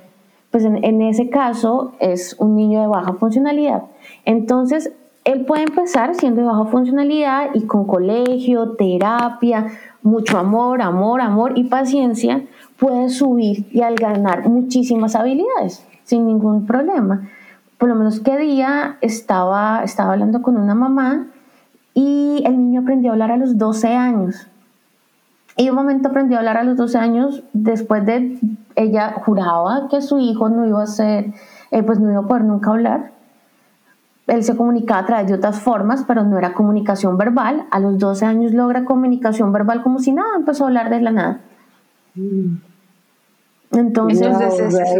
[0.51, 3.83] Pues en, ese caso es un niño de baja funcionalidad.
[4.25, 4.91] Entonces,
[5.25, 9.67] él puede empezar siendo de baja funcionalidad y con colegio, terapia,
[10.01, 12.43] mucho amor, amor, amor y paciencia,
[12.77, 17.29] puede subir y al ganar muchísimas habilidades sin ningún problema.
[17.77, 21.27] Por lo menos que día estaba, estaba hablando con una mamá
[21.93, 24.47] y el niño aprendió a hablar a los 12 años.
[25.59, 28.39] Y un momento aprendió a hablar a los 12 años después de
[28.75, 31.33] ella juraba que su hijo no iba a ser,
[31.71, 33.11] eh, pues no iba a poder nunca hablar
[34.29, 37.65] él se comunicaba a través de otras formas, pero no era comunicación verbal.
[37.71, 41.11] A los 12 años logra comunicación verbal como si nada, empezó a hablar de la
[41.11, 41.41] nada.
[43.71, 44.27] Entonces,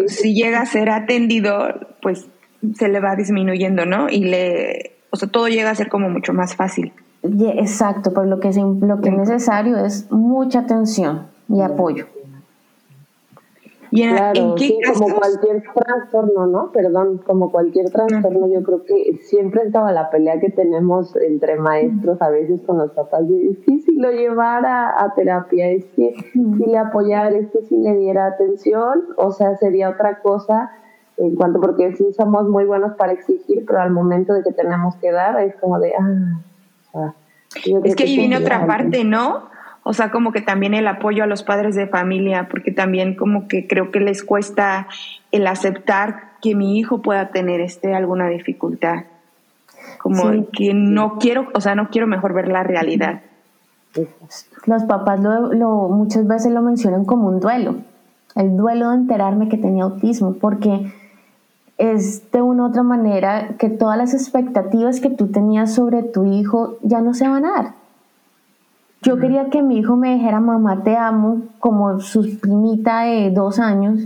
[0.08, 1.68] si llega a ser atendido,
[2.02, 2.28] pues
[2.76, 4.10] se le va disminuyendo, ¿no?
[4.10, 6.92] Y le, o sea, todo llega a ser como mucho más fácil.
[7.22, 12.06] Exacto, pero lo que, lo que es necesario es mucha atención y apoyo.
[13.92, 16.72] Claro, sí, como cualquier trastorno, ¿no?
[16.72, 22.22] Perdón, como cualquier trastorno, yo creo que siempre estaba la pelea que tenemos entre maestros
[22.22, 26.14] a veces con los papás de, es que si lo llevara a terapia, es que
[26.34, 30.72] si le apoyara, es que si le diera atención, o sea, sería otra cosa
[31.18, 34.96] en cuanto, porque sí somos muy buenos para exigir, pero al momento de que tenemos
[34.98, 36.42] que dar es como de, ah,
[37.84, 39.50] es que ahí viene otra parte, ¿no?
[39.84, 43.48] O sea, como que también el apoyo a los padres de familia, porque también como
[43.48, 44.88] que creo que les cuesta
[45.32, 49.06] el aceptar que mi hijo pueda tener este alguna dificultad.
[49.98, 53.22] Como que no quiero, o sea, no quiero mejor ver la realidad.
[54.66, 57.78] Los papás lo, muchas veces lo mencionan como un duelo,
[58.36, 60.92] el duelo de enterarme que tenía autismo, porque
[61.80, 66.26] es de una u otra manera que todas las expectativas que tú tenías sobre tu
[66.26, 67.74] hijo ya no se van a dar.
[69.02, 73.58] Yo quería que mi hijo me dijera, mamá, te amo, como su primita de dos
[73.60, 74.02] años,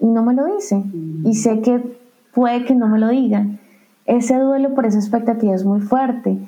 [0.00, 0.82] y no me lo dice.
[1.24, 1.98] Y sé que
[2.32, 3.44] puede que no me lo diga.
[4.06, 6.38] Ese duelo por esa expectativa es muy fuerte.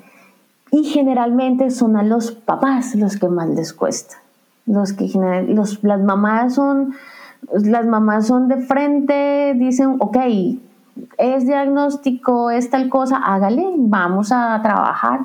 [0.71, 4.15] Y generalmente son a los papás los que más les cuesta.
[4.65, 5.07] Los que
[5.49, 6.95] los, las mamás son,
[7.51, 10.17] las mamás son de frente, dicen, ok,
[11.17, 15.21] es diagnóstico, es tal cosa, hágale, vamos a trabajar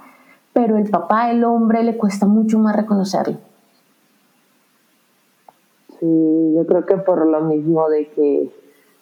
[0.57, 3.37] pero el papá, el hombre, le cuesta mucho más reconocerlo.
[6.00, 8.50] Sí, yo creo que por lo mismo de que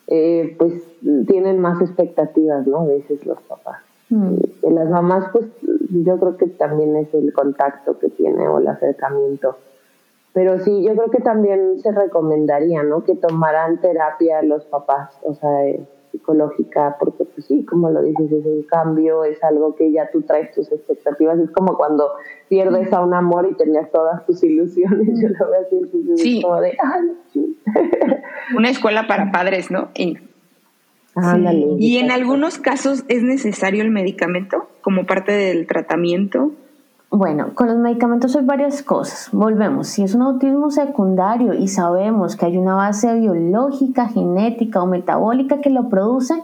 [0.09, 0.83] eh, pues
[1.29, 2.81] tienen más expectativas, ¿no?
[2.81, 3.83] A veces los papás.
[4.11, 4.35] Mm.
[4.65, 5.47] Y las mamás, pues
[5.91, 9.57] yo creo que también es el contacto que tiene o el acercamiento.
[10.35, 13.05] Pero sí, yo creo que también se recomendaría, ¿no?
[13.05, 18.31] Que tomaran terapia los papás, o sea, eh, psicológica, porque pues sí, como lo dices,
[18.31, 22.11] es un cambio, es algo que ya tú traes tus expectativas, es como cuando
[22.49, 26.43] pierdes a un amor y tenías todas tus ilusiones, yo lo veo así, sí.
[26.43, 26.77] como de,
[28.57, 29.89] Una escuela para padres, ¿no?
[29.95, 30.19] Y,
[31.79, 36.53] y en algunos casos es necesario el medicamento como parte del tratamiento.
[37.17, 39.29] Bueno, con los medicamentos hay varias cosas.
[39.31, 44.87] Volvemos, si es un autismo secundario y sabemos que hay una base biológica, genética o
[44.87, 46.35] metabólica que lo produce,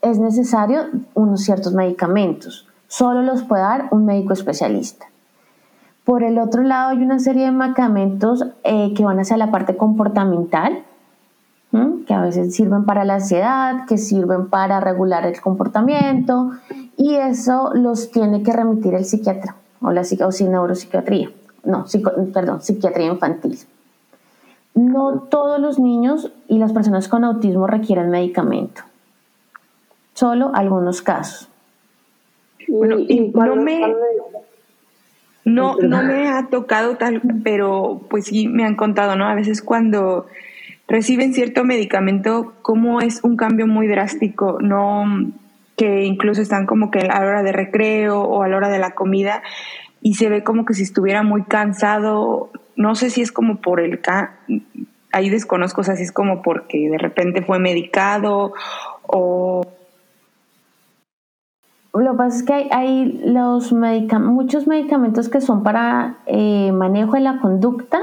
[0.00, 0.80] es necesario
[1.12, 2.66] unos ciertos medicamentos.
[2.88, 5.04] Solo los puede dar un médico especialista.
[6.04, 9.76] Por el otro lado, hay una serie de medicamentos eh, que van hacia la parte
[9.76, 10.84] comportamental,
[12.06, 16.52] que a veces sirven para la ansiedad, que sirven para regular el comportamiento,
[16.96, 21.30] y eso los tiene que remitir el psiquiatra o la o neuropsiquiatría,
[21.64, 21.84] no,
[22.32, 23.58] perdón, psiquiatría infantil.
[24.74, 28.82] No todos los niños y las personas con autismo requieren medicamento,
[30.14, 31.48] solo algunos casos.
[32.68, 33.94] Bueno, y no me...
[35.46, 39.26] No, no me ha tocado tal, pero pues sí me han contado, ¿no?
[39.26, 40.24] A veces cuando
[40.88, 45.04] reciben cierto medicamento, cómo es un cambio muy drástico, no
[45.76, 48.78] que incluso están como que a la hora de recreo o a la hora de
[48.78, 49.42] la comida
[50.00, 53.80] y se ve como que si estuviera muy cansado, no sé si es como por
[53.80, 54.00] el
[55.12, 58.52] ahí desconozco, o sea, si es como porque de repente fue medicado
[59.02, 59.62] o
[61.94, 67.20] lo que pasa es que hay, los muchos medicamentos que son para eh, manejo de
[67.20, 68.00] la conducta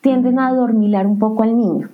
[0.00, 1.88] tienden a adormilar un poco al niño.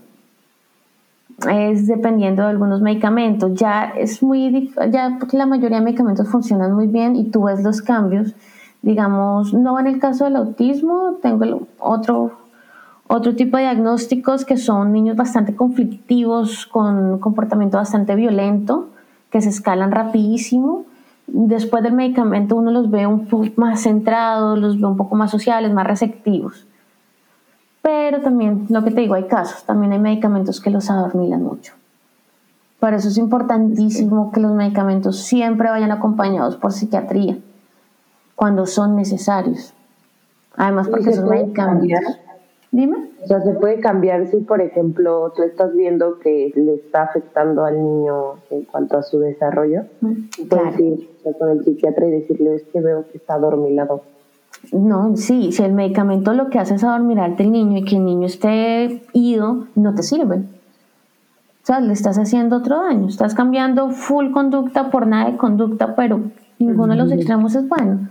[1.50, 3.52] Es dependiendo de algunos medicamentos.
[3.54, 7.62] Ya es muy, ya porque la mayoría de medicamentos funcionan muy bien y tú ves
[7.62, 8.34] los cambios.
[8.82, 12.32] Digamos, no en el caso del autismo, tengo otro,
[13.06, 18.88] otro tipo de diagnósticos que son niños bastante conflictivos, con comportamiento bastante violento,
[19.30, 20.84] que se escalan rapidísimo
[21.32, 25.30] después del medicamento uno los ve un poco más centrados, los ve un poco más
[25.30, 26.66] sociales, más receptivos.
[27.82, 31.74] Pero también, lo que te digo, hay casos, también hay medicamentos que los adormilan mucho.
[32.78, 37.38] Por eso es importantísimo que los medicamentos siempre vayan acompañados por psiquiatría,
[38.34, 39.74] cuando son necesarios.
[40.56, 42.18] Además, porque son medicamentos.
[42.72, 43.10] Dime.
[43.22, 47.64] O sea, se puede cambiar si, por ejemplo, tú estás viendo que le está afectando
[47.64, 49.82] al niño en cuanto a su desarrollo.
[50.00, 54.02] Mm, puedes ir con el psiquiatra y decirle, es que veo que está adormilado.
[54.70, 58.04] No, sí, si el medicamento lo que hace es adormilarte el niño y que el
[58.04, 60.36] niño esté ido, no te sirve.
[60.36, 63.08] O sea, le estás haciendo otro daño.
[63.08, 66.20] Estás cambiando full conducta por nada de conducta, pero
[66.58, 68.08] ninguno de los extremos es bueno.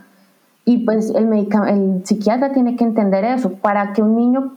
[0.66, 3.54] Y pues el, el psiquiatra tiene que entender eso.
[3.54, 4.54] Para que un niño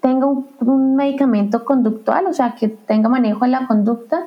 [0.00, 4.26] tenga un, medicamento conductual, o sea, que tenga manejo de la conducta,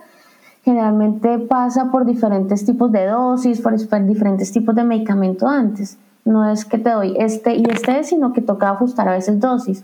[0.63, 5.97] generalmente pasa por diferentes tipos de dosis, por diferentes tipos de medicamento antes.
[6.25, 9.83] No es que te doy este y este, sino que toca ajustar a veces dosis.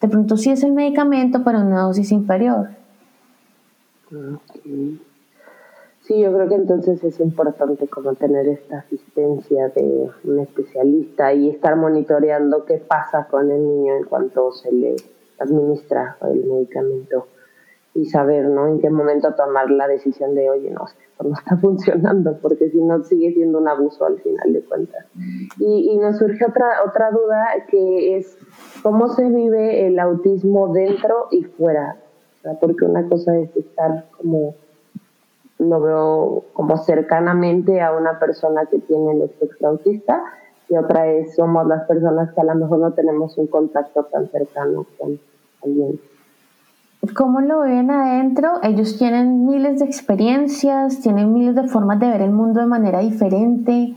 [0.00, 2.68] De pronto sí es el medicamento, pero en una dosis inferior.
[6.02, 11.50] Sí, yo creo que entonces es importante como tener esta asistencia de un especialista y
[11.50, 14.96] estar monitoreando qué pasa con el niño en cuanto se le
[15.38, 17.26] administra el medicamento
[17.94, 18.68] y saber, ¿no?
[18.68, 22.78] En qué momento tomar la decisión de, oye, no, esto no está funcionando, porque si
[22.78, 25.06] no sigue siendo un abuso al final de cuentas.
[25.58, 28.38] Y, y nos surge otra, otra duda que es
[28.82, 31.96] cómo se vive el autismo dentro y fuera,
[32.60, 34.54] porque una cosa es estar como
[35.58, 40.22] lo veo como cercanamente a una persona que tiene el espectro autista
[40.70, 44.30] y otra es somos las personas que a lo mejor no tenemos un contacto tan
[44.30, 45.20] cercano con
[45.62, 46.00] alguien.
[47.14, 48.60] ¿Cómo lo ven adentro?
[48.62, 53.00] Ellos tienen miles de experiencias, tienen miles de formas de ver el mundo de manera
[53.00, 53.94] diferente.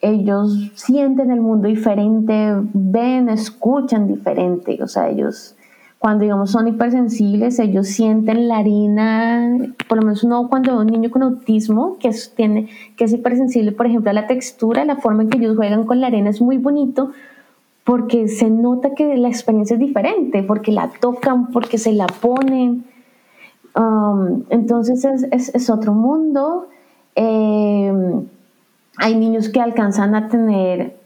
[0.00, 4.78] Ellos sienten el mundo diferente, ven, escuchan diferente.
[4.80, 5.56] O sea, ellos
[5.98, 9.50] cuando digamos son hipersensibles, ellos sienten la harina,
[9.88, 13.86] por lo menos uno cuando un niño con autismo que tiene, que es hipersensible, por
[13.86, 16.58] ejemplo, a la textura, la forma en que ellos juegan con la arena es muy
[16.58, 17.10] bonito
[17.88, 22.84] porque se nota que la experiencia es diferente, porque la tocan, porque se la ponen.
[23.74, 26.66] Um, entonces es, es, otro mundo.
[27.16, 27.90] Eh,
[28.98, 30.98] hay niños que alcanzan a tener,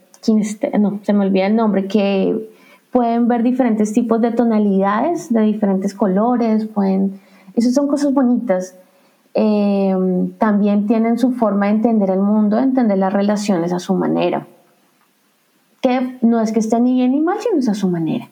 [0.77, 2.49] no, se me olvida el nombre, que
[2.91, 7.21] pueden ver diferentes tipos de tonalidades, de diferentes colores, pueden,
[7.55, 8.75] esas son cosas bonitas.
[9.35, 9.95] Eh,
[10.37, 14.47] también tienen su forma de entender el mundo, de entender las relaciones a su manera.
[15.83, 18.29] Que no es que esté ni bien ni mal, sino es a su manera.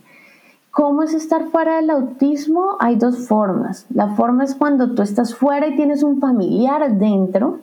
[0.71, 2.77] ¿Cómo es estar fuera del autismo?
[2.79, 3.85] Hay dos formas.
[3.93, 7.59] La forma es cuando tú estás fuera y tienes un familiar dentro,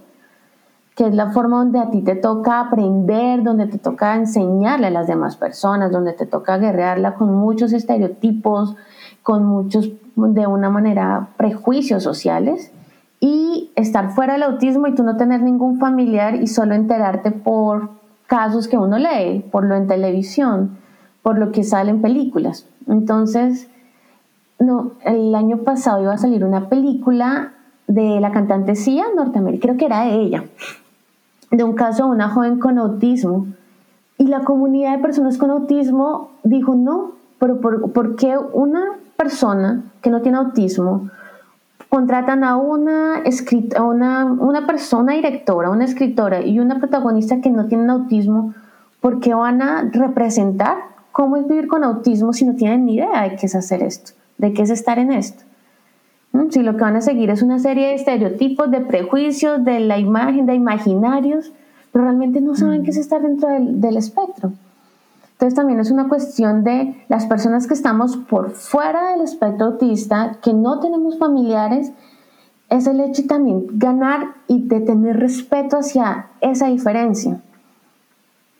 [0.95, 4.91] que es la forma donde a ti te toca aprender, donde te toca enseñarle a
[4.91, 8.77] las demás personas, donde te toca guerrearla con muchos estereotipos,
[9.23, 12.73] con muchos, de una manera, prejuicios sociales,
[13.21, 17.89] y estar fuera del autismo y tú no tener ningún familiar y solo enterarte por
[18.29, 20.79] casos que uno lee, por lo en televisión,
[21.23, 22.67] por lo que sale en películas.
[22.87, 23.69] Entonces,
[24.61, 27.55] no, el año pasado iba a salir una película
[27.89, 30.45] de la cantante Sia, Norteamérica, creo que era de ella,
[31.51, 33.47] de un caso de una joven con autismo.
[34.19, 40.11] Y la comunidad de personas con autismo dijo, no, pero ¿por, qué una persona que
[40.11, 41.09] no tiene autismo
[41.89, 47.67] contratan a una, escrita, una, una persona directora, una escritora y una protagonista que no
[47.67, 48.55] tienen autismo?
[49.01, 50.77] ¿Por qué van a representar
[51.13, 54.13] cómo es vivir con autismo si no tienen ni idea de qué es hacer esto,
[54.39, 55.45] de qué es estar en esto?
[56.51, 59.99] Si lo que van a seguir es una serie de estereotipos, de prejuicios, de la
[59.99, 61.53] imagen, de imaginarios,
[61.93, 64.53] pero realmente no saben qué es estar dentro del, espectro.
[65.39, 70.39] Entonces también es una cuestión de las personas que estamos por fuera del espectro autista,
[70.43, 71.93] que no tenemos familiares,
[72.69, 77.41] es el hecho también ganar y de tener respeto hacia esa diferencia.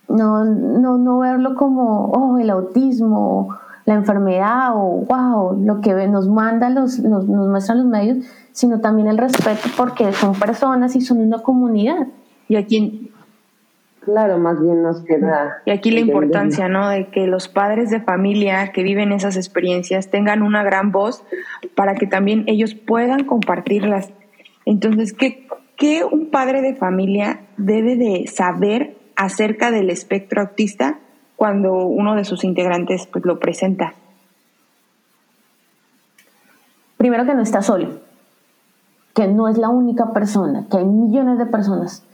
[0.07, 6.29] No, no, no verlo como, oh, el autismo, la enfermedad o, wow, lo que nos
[6.29, 11.19] mandan los, nos muestran los medios, sino también el respeto porque son personas y son
[11.19, 12.07] una comunidad.
[12.49, 13.11] Y aquí,
[14.01, 15.63] Claro, más bien nos queda.
[15.67, 16.89] Y aquí la importancia, ¿no?
[16.89, 21.25] De que los padres de familia que viven esas experiencias tengan una gran voz
[21.75, 24.11] para que también ellos puedan compartirlas.
[24.65, 25.47] Entonces, ¿qué,
[25.77, 31.01] qué un padre de familia debe de saber acerca del espectro autista
[31.37, 33.95] cuando uno de sus integrantes pues, lo presenta?
[36.97, 38.01] Primero que no está solo,
[39.15, 42.08] que no es la única persona, que hay millones de personas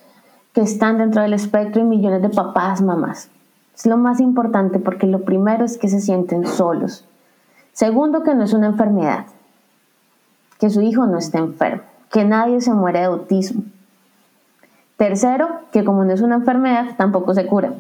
[0.55, 3.29] que están dentro del espectro y millones de papás, mamás.
[3.75, 7.05] Es lo más importante porque lo primero es que se sienten solos.
[7.73, 9.27] Segundo, que no es una enfermedad,
[10.61, 13.65] que su hijo no está enfermo, que nadie se muere de autismo.
[14.97, 17.75] Tercero, que como no es una enfermedad, tampoco se cura.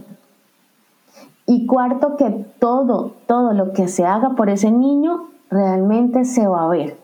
[1.47, 6.64] Y cuarto, que todo, todo lo que se haga por ese niño realmente se va
[6.64, 6.99] a ver.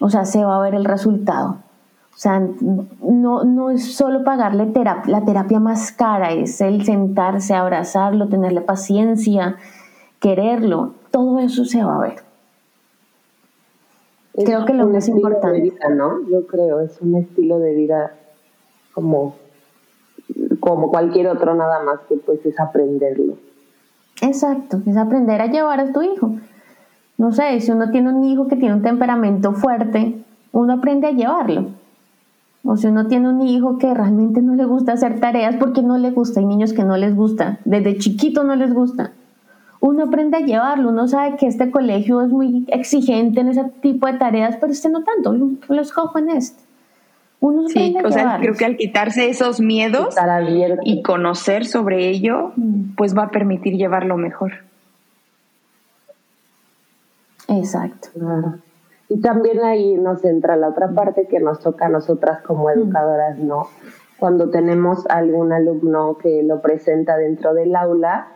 [0.00, 1.58] O sea, se va a ver el resultado.
[2.16, 7.52] O sea, no, no es solo pagarle terapia, la terapia más cara, es el sentarse,
[7.52, 9.56] abrazarlo, tenerle paciencia,
[10.18, 10.94] quererlo.
[11.10, 12.14] Todo eso se va a ver.
[14.32, 15.60] creo que lo más importante.
[15.60, 16.26] Vida, ¿no?
[16.30, 18.14] Yo creo, es un estilo de vida
[18.94, 19.36] como,
[20.58, 23.36] como cualquier otro, nada más que pues es aprenderlo.
[24.22, 26.30] Exacto, es aprender a llevar a tu hijo.
[27.18, 31.10] No sé, si uno tiene un hijo que tiene un temperamento fuerte, uno aprende a
[31.10, 31.72] llevarlo
[32.66, 35.98] o si uno tiene un hijo que realmente no le gusta hacer tareas porque no
[35.98, 39.12] le gusta, hay niños que no les gusta, desde chiquito no les gusta.
[39.80, 44.06] Uno aprende a llevarlo, uno sabe que este colegio es muy exigente en ese tipo
[44.06, 46.66] de tareas, pero este no tanto, lo escojo en este.
[47.38, 50.16] Uno sí, o sea, creo que al quitarse esos miedos
[50.84, 52.94] y conocer sobre ello, mm.
[52.96, 54.52] pues va a permitir llevarlo mejor.
[57.48, 58.08] Exacto.
[59.08, 63.38] Y también ahí nos entra la otra parte que nos toca a nosotras como educadoras,
[63.38, 63.68] ¿no?
[64.18, 68.28] Cuando tenemos algún alumno que lo presenta dentro del aula,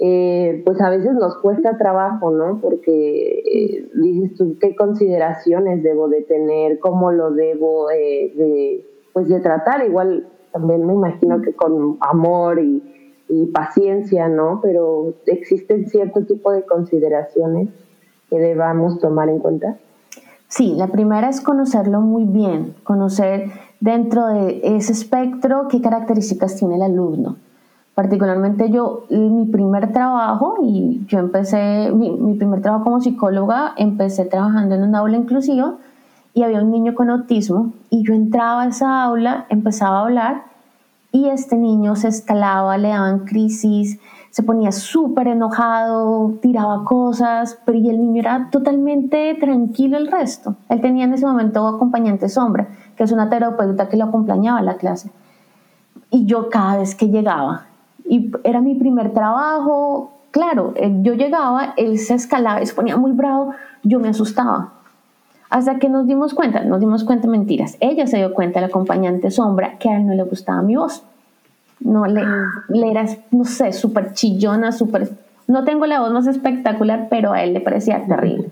[0.00, 2.60] eh, pues a veces nos cuesta trabajo, ¿no?
[2.60, 6.78] Porque eh, dices tú, ¿qué consideraciones debo de tener?
[6.78, 9.84] ¿Cómo lo debo eh, de, pues de tratar?
[9.84, 14.60] Igual también me imagino que con amor y, y paciencia, ¿no?
[14.62, 17.70] Pero existen cierto tipo de consideraciones
[18.28, 19.78] que debamos tomar en cuenta.
[20.48, 26.76] Sí, la primera es conocerlo muy bien, conocer dentro de ese espectro qué características tiene
[26.76, 27.36] el alumno.
[27.94, 34.76] Particularmente yo, mi primer trabajo, y yo empecé, mi, primer trabajo como psicóloga, empecé trabajando
[34.76, 35.74] en un aula inclusiva
[36.32, 40.42] y había un niño con autismo y yo entraba a esa aula, empezaba a hablar
[41.12, 43.98] y este niño se escalaba, le daban crisis,
[44.30, 50.56] se ponía súper enojado, tiraba cosas, pero y el niño era totalmente tranquilo el resto.
[50.68, 54.62] Él tenía en ese momento acompañante sombra, que es una terapeuta que lo acompañaba a
[54.62, 55.10] la clase.
[56.10, 57.66] Y yo cada vez que llegaba,
[58.08, 63.52] y era mi primer trabajo, claro, yo llegaba, él se escalaba se ponía muy bravo,
[63.82, 64.72] yo me asustaba.
[65.50, 67.78] Hasta que nos dimos cuenta, nos dimos cuenta mentiras.
[67.80, 71.02] Ella se dio cuenta, el acompañante sombra, que a él no le gustaba mi voz
[71.80, 72.24] no le,
[72.68, 75.10] le era, no sé, súper chillona, súper...
[75.46, 78.50] No tengo la voz más espectacular, pero a él le parecía terrible.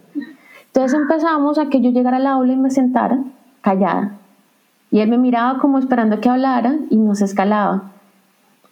[0.69, 3.19] Entonces empezamos a que yo llegara al aula y me sentara
[3.61, 4.13] callada.
[4.91, 7.91] Y él me miraba como esperando que hablara y nos escalaba.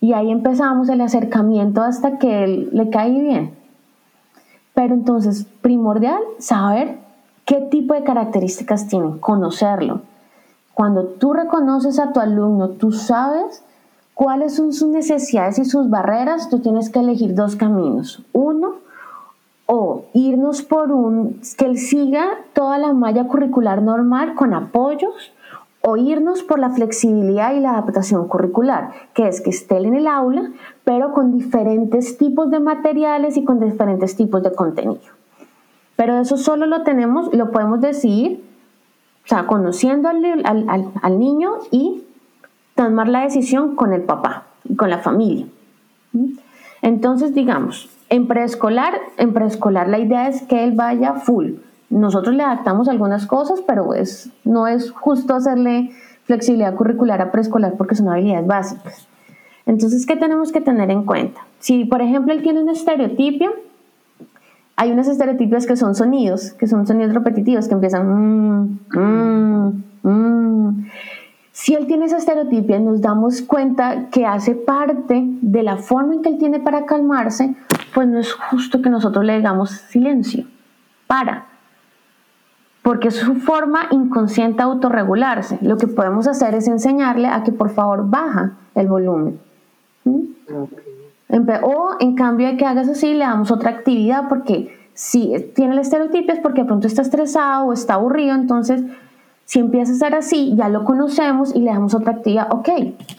[0.01, 3.55] Y ahí empezamos el acercamiento hasta que él le caí bien.
[4.75, 6.99] Pero entonces, primordial, saber
[7.45, 10.03] qué tipo de características tiene, conocerlo.
[10.75, 13.65] Cuando tú reconoces a tu alumno, tú sabes
[14.15, 18.23] cuáles son sus necesidades y sus barreras, tú tienes que elegir dos caminos.
[18.33, 18.77] Uno,
[19.67, 25.33] o irnos por un, que él siga toda la malla curricular normal con apoyos,
[25.87, 30.07] o irnos por la flexibilidad y la adaptación curricular, que es que esté en el
[30.07, 30.51] aula,
[30.83, 35.03] pero con diferentes tipos de materiales y con diferentes tipos de contenido.
[35.97, 38.43] Pero eso solo lo tenemos, lo podemos decir,
[39.25, 42.04] o sea, conociendo al, al, al niño y
[42.75, 45.47] tomar la decisión con el papá y con la familia.
[46.83, 51.55] Entonces, digamos, en preescolar, en preescolar la idea es que él vaya full.
[51.91, 55.91] Nosotros le adaptamos algunas cosas, pero es, no es justo hacerle
[56.25, 59.07] flexibilidad curricular a preescolar porque son habilidades básicas.
[59.67, 61.47] Entonces, ¿qué tenemos que tener en cuenta?
[61.59, 63.53] Si, por ejemplo, él tiene un estereotipio,
[64.77, 68.07] hay unas estereotipias que son sonidos, que son sonidos repetitivos, que empiezan...
[68.07, 70.87] Mm, mm, mm.
[71.55, 76.23] Si él tiene esa estereotipia, nos damos cuenta que hace parte de la forma en
[76.23, 77.55] que él tiene para calmarse,
[77.95, 80.47] pues no es justo que nosotros le digamos silencio,
[81.07, 81.47] para,
[82.83, 85.61] porque es su forma inconsciente de autorregularse.
[85.63, 89.39] Lo que podemos hacer es enseñarle a que por favor baja el volumen.
[91.63, 95.79] O en cambio de que hagas así, le damos otra actividad porque si tiene el
[95.79, 98.83] estereotipo es porque de pronto está estresado o está aburrido, entonces
[99.45, 102.49] si empieza a ser así, ya lo conocemos y le damos otra actividad.
[102.51, 102.69] Ok,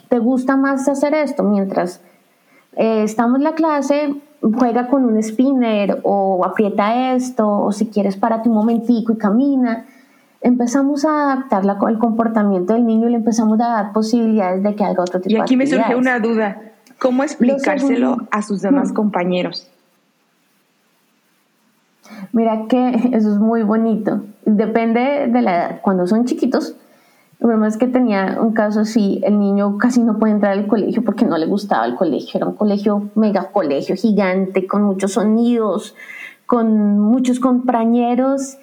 [0.10, 1.44] ¿te gusta más hacer esto?
[1.44, 2.02] Mientras
[2.76, 8.18] eh, estamos en la clase, juega con un spinner o aprieta esto, o si quieres
[8.18, 9.86] párate un momentico y camina.
[10.42, 14.76] Empezamos a adaptar la, el comportamiento del niño y le empezamos a dar posibilidades de
[14.76, 16.62] que haga otro tipo de Y aquí me surge una duda,
[17.00, 19.72] ¿cómo explicárselo a sus demás compañeros?
[22.32, 24.22] Mira que eso es muy bonito.
[24.46, 25.82] Depende de la edad.
[25.82, 26.76] Cuando son chiquitos,
[27.40, 30.68] el problema es que tenía un caso así, el niño casi no puede entrar al
[30.68, 35.14] colegio porque no le gustaba el colegio, era un colegio, mega colegio gigante, con muchos
[35.14, 35.96] sonidos,
[36.46, 38.58] con muchos compañeros,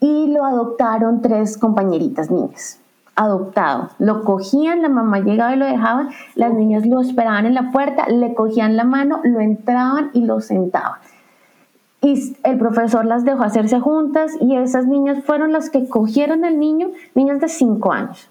[0.00, 2.78] y lo adoptaron tres compañeritas niñas,
[3.16, 3.88] adoptado.
[3.98, 8.06] Lo cogían, la mamá llegaba y lo dejaban, las niñas lo esperaban en la puerta,
[8.08, 10.98] le cogían la mano, lo entraban y lo sentaban
[12.02, 16.58] y el profesor las dejó hacerse juntas y esas niñas fueron las que cogieron al
[16.58, 18.28] niño, niñas de 5 años,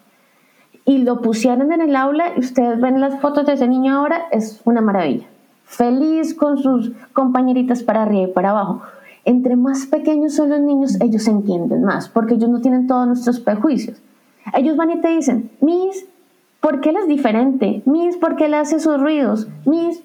[0.85, 4.23] y lo pusieron en el aula y ustedes ven las fotos de ese niño ahora,
[4.31, 5.27] es una maravilla.
[5.65, 8.81] Feliz con sus compañeritas para arriba y para abajo.
[9.23, 13.39] Entre más pequeños son los niños, ellos entienden más, porque ellos no tienen todos nuestros
[13.39, 14.01] prejuicios.
[14.55, 16.07] Ellos van y te dicen, Miss,
[16.59, 17.83] ¿por qué él es diferente?
[17.85, 19.47] Miss, ¿por qué él hace sus ruidos?
[19.65, 20.01] Miss,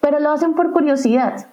[0.00, 1.46] pero lo hacen por curiosidad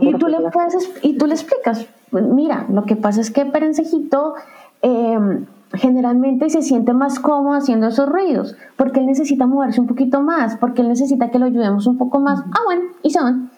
[0.00, 4.34] y, tú le puedes, y tú le explicas, mira, lo que pasa es que Perencejito
[4.82, 10.22] em, generalmente se siente más cómodo haciendo esos ruidos, porque él necesita moverse un poquito
[10.22, 12.40] más, porque él necesita que lo ayudemos un poco más.
[12.52, 13.50] Ah, bueno, y son.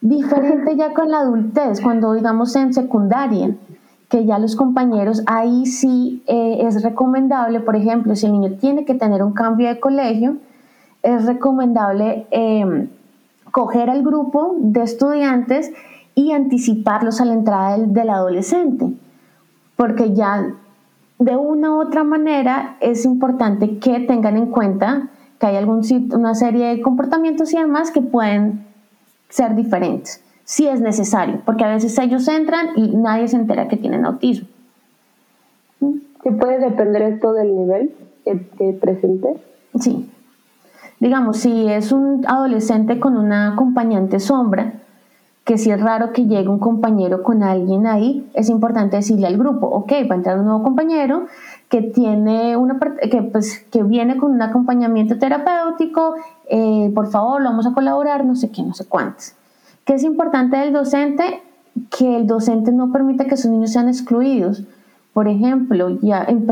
[0.00, 3.56] Diferente ya con la adultez, cuando digamos en secundaria,
[4.08, 8.84] que ya los compañeros, ahí sí eh, es recomendable, por ejemplo, si el niño tiene
[8.84, 10.36] que tener un cambio de colegio,
[11.02, 12.88] es recomendable eh,
[13.54, 15.70] coger al grupo de estudiantes
[16.16, 18.92] y anticiparlos a la entrada del, adolescente,
[19.76, 20.54] porque ya
[21.20, 25.82] de una u otra manera es importante que tengan en cuenta que hay algún,
[26.12, 28.66] una serie de comportamientos y demás que pueden
[29.28, 33.76] ser diferentes, si es necesario, porque a veces ellos entran y nadie se entera que
[33.76, 34.48] tienen autismo.
[36.24, 37.94] ¿Qué puede depender esto del nivel
[38.24, 39.36] que, que presente?
[39.78, 40.10] Sí,
[41.00, 44.74] digamos, si es un adolescente con una acompañante sombra,
[45.44, 49.36] que si es raro que llegue un compañero con alguien ahí, es importante decirle al
[49.36, 51.26] grupo, ok, va a entrar un nuevo compañero
[51.68, 52.78] que tiene una
[53.10, 56.14] que, pues, que viene con un acompañamiento terapéutico,
[56.48, 59.34] eh, por favor, lo vamos a colaborar, no sé qué, no sé cuántos.
[59.84, 61.42] ¿Qué es importante del docente?
[61.90, 64.64] Que el docente no permita que sus niños sean excluidos.
[65.12, 66.46] Por ejemplo, ya en,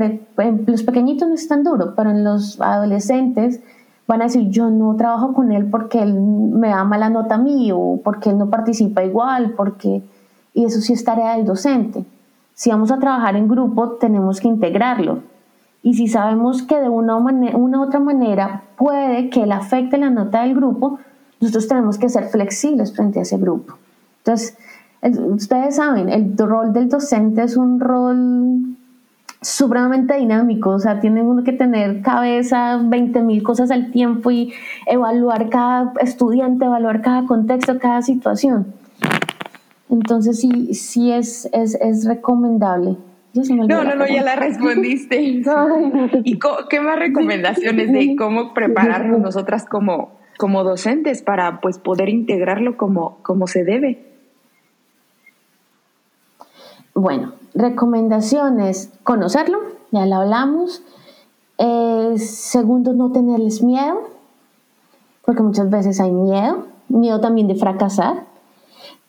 [0.66, 3.61] los pequeñitos no es tan duro, pero en los adolescentes
[4.07, 7.38] van a decir, yo no trabajo con él porque él me da mala nota a
[7.38, 10.03] mí o porque él no participa igual, porque...
[10.55, 12.05] Y eso sí es tarea del docente.
[12.55, 15.20] Si vamos a trabajar en grupo, tenemos que integrarlo.
[15.82, 20.42] Y si sabemos que de una, u otra manera puede que le afecte la nota
[20.42, 20.98] del grupo,
[21.40, 23.74] nosotros tenemos que ser flexibles frente a ese grupo.
[24.18, 24.57] Entonces,
[25.03, 28.76] ustedes saben, el rol del docente es un rol
[29.43, 34.55] supremamente dinámico, o sea, tiene uno que tener cabeza, 20 mil cosas al tiempo y
[34.86, 38.72] evaluar cada estudiante, evaluar cada contexto, cada situación.
[39.90, 42.97] Entonces sí, sí es, es, es recomendable.
[43.34, 45.20] no, no, no, ya la respondiste.
[46.24, 46.38] ¿Y
[46.70, 53.18] qué más recomendaciones de cómo prepararnos nosotras como, como docentes para pues poder integrarlo como,
[53.22, 54.07] como se debe?
[56.95, 59.59] Bueno, recomendaciones, conocerlo,
[59.90, 60.82] ya lo hablamos.
[61.59, 64.00] Eh, segundo, no tenerles miedo,
[65.24, 68.24] porque muchas veces hay miedo, miedo también de fracasar.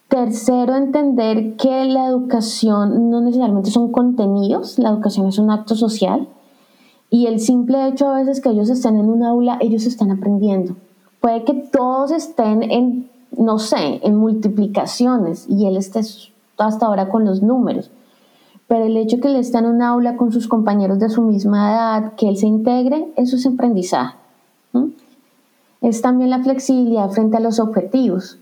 [0.08, 6.28] Tercero, entender que la educación no necesariamente son contenidos, la educación es un acto social
[7.10, 10.76] y el simple hecho a veces que ellos estén en un aula, ellos están aprendiendo.
[11.22, 16.02] Puede que todos estén en, no sé, en multiplicaciones y él esté
[16.58, 17.92] hasta ahora con los números,
[18.74, 21.74] pero el hecho que él esté en un aula con sus compañeros de su misma
[21.74, 24.18] edad, que él se integre, eso es aprendizaje.
[25.80, 28.40] es también la flexibilidad frente a los objetivos.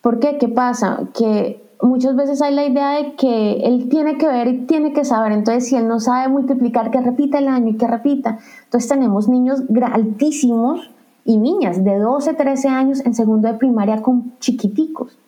[0.00, 0.38] ¿Por qué?
[0.38, 1.08] ¿Qué pasa?
[1.12, 5.04] Que muchas veces hay la idea de que él tiene que ver y tiene que
[5.04, 5.32] saber.
[5.32, 8.38] Entonces, si él no sabe multiplicar, que repita el año y que repita.
[8.66, 10.88] Entonces, tenemos niños altísimos
[11.24, 15.18] y niñas de 12, 13 años en segundo de primaria con chiquiticos.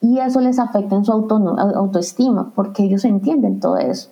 [0.00, 4.10] Y eso les afecta en su autoestima, porque ellos entienden todo eso.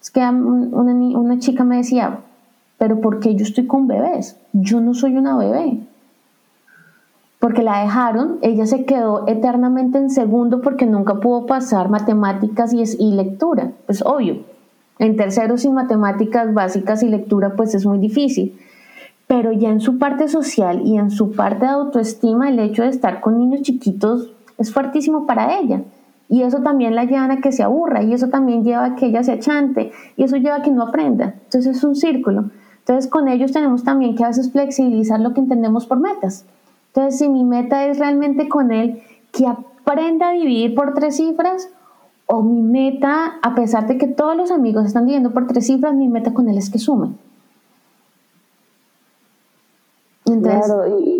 [0.00, 2.20] Es que una, una chica me decía,
[2.78, 4.36] pero ¿por qué yo estoy con bebés?
[4.52, 5.80] Yo no soy una bebé
[7.38, 12.82] porque la dejaron, ella se quedó eternamente en segundo porque nunca pudo pasar matemáticas y,
[12.98, 14.42] y lectura, pues obvio.
[14.98, 18.58] En tercero sin matemáticas básicas y lectura pues es muy difícil.
[19.28, 22.88] Pero ya en su parte social y en su parte de autoestima, el hecho de
[22.88, 25.82] estar con niños chiquitos es fuertísimo para ella.
[26.28, 29.06] Y eso también la lleva a que se aburra, y eso también lleva a que
[29.06, 31.36] ella se achante, y eso lleva a que no aprenda.
[31.44, 32.50] Entonces es un círculo.
[32.80, 36.44] Entonces con ellos tenemos también que a veces flexibilizar lo que entendemos por metas.
[36.88, 41.68] Entonces, si mi meta es realmente con él que aprenda a dividir por tres cifras,
[42.26, 45.94] o mi meta, a pesar de que todos los amigos están dividiendo por tres cifras,
[45.94, 47.16] mi meta con él es que sumen.
[50.24, 51.17] claro, y.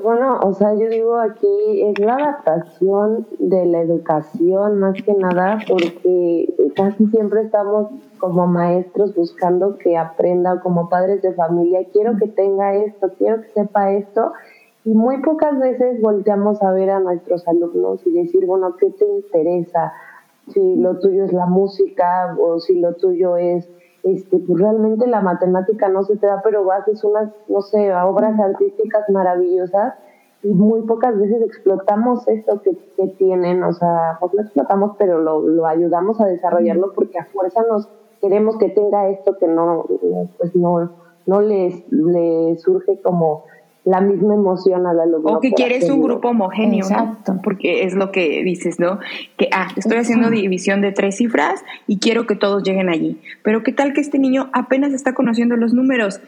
[0.00, 5.58] bueno, o sea, yo digo aquí es la adaptación de la educación más que nada,
[5.68, 7.88] porque casi siempre estamos
[8.18, 13.48] como maestros buscando que aprenda, como padres de familia, quiero que tenga esto, quiero que
[13.48, 14.32] sepa esto,
[14.84, 19.06] y muy pocas veces volteamos a ver a nuestros alumnos y decir, bueno, ¿qué te
[19.06, 19.92] interesa?
[20.48, 23.68] Si lo tuyo es la música o si lo tuyo es,
[24.02, 28.38] este, pues realmente la matemática no se te da, pero haces unas, no sé, obras
[28.38, 29.94] artísticas maravillosas
[30.42, 35.18] y muy pocas veces explotamos esto que, que tienen, o sea, pues lo explotamos, pero
[35.18, 37.88] lo, lo ayudamos a desarrollarlo porque a fuerza nos
[38.20, 39.84] queremos que tenga esto que no,
[40.38, 40.90] pues no,
[41.26, 43.44] no les, les surge como
[43.84, 45.38] la misma emoción al alumno.
[45.38, 47.40] O que quieres un grupo homogéneo, Exacto.
[47.42, 49.00] Porque es lo que dices, ¿no?
[49.36, 53.20] Que, ah, estoy haciendo división de tres cifras y quiero que todos lleguen allí.
[53.42, 56.20] Pero ¿qué tal que este niño apenas está conociendo los números?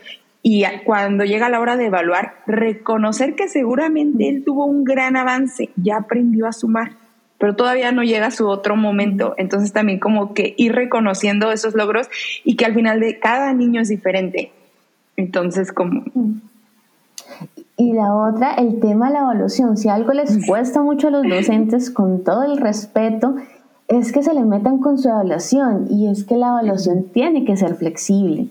[0.43, 5.71] Y cuando llega la hora de evaluar, reconocer que seguramente él tuvo un gran avance,
[5.77, 6.93] ya aprendió a sumar,
[7.39, 9.35] pero todavía no llega a su otro momento.
[9.39, 12.11] Entonces también como que ir reconociendo esos logros
[12.45, 14.53] y que al final de cada niño es diferente.
[15.17, 16.05] Entonces como
[17.77, 19.77] y la otra, el tema de la evaluación.
[19.77, 23.35] Si algo les cuesta mucho a los docentes, con todo el respeto,
[23.89, 27.57] es que se le metan con su evaluación y es que la evaluación tiene que
[27.57, 28.49] ser flexible.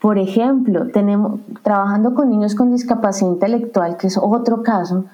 [0.00, 5.06] Por ejemplo, tenemos, trabajando con niños con discapacidad intelectual, que es otro caso,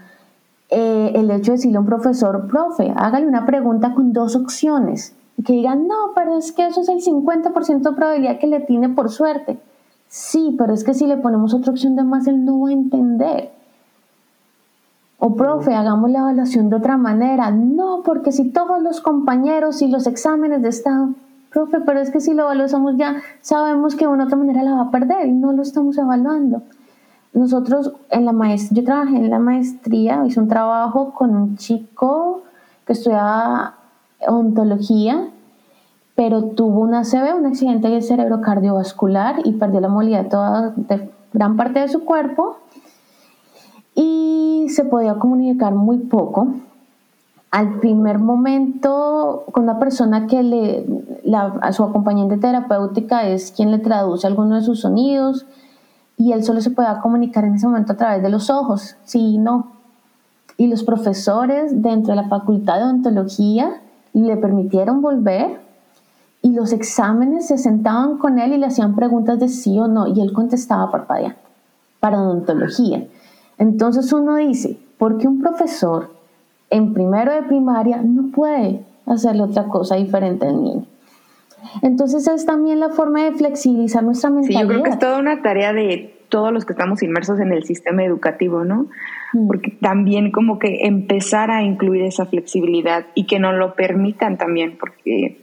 [0.68, 5.14] eh, el hecho de decirle a un profesor, profe, hágale una pregunta con dos opciones,
[5.44, 8.90] que digan, no, pero es que eso es el 50% de probabilidad que le tiene
[8.90, 9.58] por suerte.
[10.14, 12.72] Sí, pero es que si le ponemos otra opción de más, él no va a
[12.72, 13.50] entender.
[15.18, 17.50] O profe, hagamos la evaluación de otra manera.
[17.50, 21.14] No, porque si todos los compañeros y los exámenes de estado,
[21.50, 24.74] profe, pero es que si lo evaluamos ya, sabemos que de una otra manera la
[24.74, 26.60] va a perder y no lo estamos evaluando.
[27.32, 32.42] Nosotros en la maestría, yo trabajé en la maestría, hice un trabajo con un chico
[32.86, 33.76] que estudiaba
[34.28, 35.30] ontología
[36.14, 41.56] pero tuvo una ACV, un accidente de cerebro cardiovascular y perdió la movilidad de gran
[41.56, 42.58] parte de su cuerpo
[43.94, 46.48] y se podía comunicar muy poco.
[47.50, 50.86] Al primer momento, con una persona que le,
[51.34, 55.46] a su acompañante terapéutica es quien le traduce algunos de sus sonidos
[56.16, 59.34] y él solo se podía comunicar en ese momento a través de los ojos, sí
[59.34, 59.72] y no.
[60.56, 63.80] Y los profesores dentro de la facultad de odontología
[64.12, 65.61] le permitieron volver
[66.42, 70.08] y los exámenes se sentaban con él y le hacían preguntas de sí o no
[70.08, 71.38] y él contestaba parpadeando
[72.00, 73.06] para odontología.
[73.58, 76.10] Entonces uno dice, ¿por qué un profesor
[76.68, 80.86] en primero de primaria no puede hacerle otra cosa diferente al niño?
[81.80, 84.62] Entonces es también la forma de flexibilizar nuestra mentalidad.
[84.62, 87.52] Sí, yo creo que es toda una tarea de todos los que estamos inmersos en
[87.52, 88.86] el sistema educativo, ¿no?
[89.32, 89.46] Mm.
[89.46, 94.76] Porque también como que empezar a incluir esa flexibilidad y que nos lo permitan también,
[94.80, 95.41] porque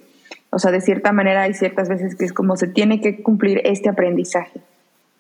[0.52, 3.62] o sea, de cierta manera hay ciertas veces que es como se tiene que cumplir
[3.66, 4.62] este aprendizaje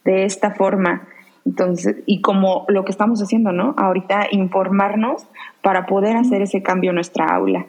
[0.05, 1.07] de esta forma.
[1.45, 3.73] Entonces, y como lo que estamos haciendo, ¿no?
[3.77, 5.25] Ahorita informarnos
[5.61, 7.65] para poder hacer ese cambio en nuestra aula.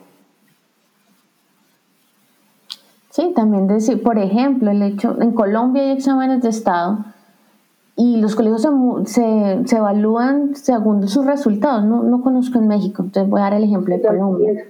[3.11, 7.04] Sí, también decir, por ejemplo, el hecho, en Colombia hay exámenes de Estado
[7.96, 8.66] y los colegios
[9.04, 11.84] se, se, evalúan según sus resultados.
[11.84, 14.64] No, no conozco en México, entonces voy a dar el ejemplo de Colombia.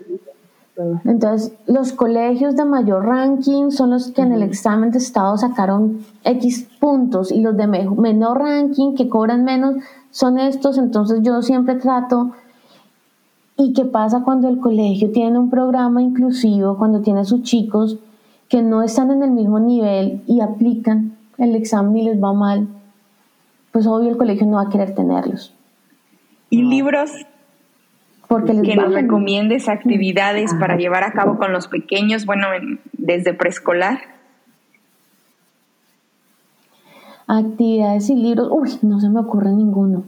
[1.05, 6.05] Entonces, los colegios de mayor ranking son los que en el examen de estado sacaron
[6.25, 9.77] X puntos y los de menor ranking que cobran menos
[10.11, 10.79] son estos.
[10.79, 12.33] Entonces, yo siempre trato.
[13.57, 17.99] ¿Y qué pasa cuando el colegio tiene un programa inclusivo, cuando tiene a sus chicos
[18.49, 22.69] que no están en el mismo nivel y aplican el examen y les va mal?
[23.73, 25.55] Pues obvio el colegio no va a querer tenerlos.
[26.49, 27.13] ¿Y libros
[28.31, 32.47] porque que nos recomiendes actividades para llevar a cabo con los pequeños, bueno,
[32.93, 33.99] desde preescolar.
[37.27, 40.05] Actividades y libros, uy, no se me ocurre ninguno.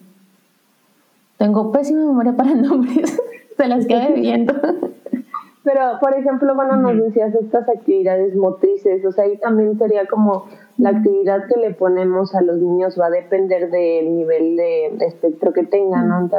[1.37, 3.21] Tengo pésima memoria para nombres,
[3.57, 4.55] se las quedé viendo.
[5.65, 10.47] Pero, por ejemplo, bueno, nos decías estas actividades motrices, o sea, ahí también sería como
[10.79, 15.53] la actividad que le ponemos a los niños va a depender del nivel de, espectro
[15.53, 16.31] que tengan, ¿no?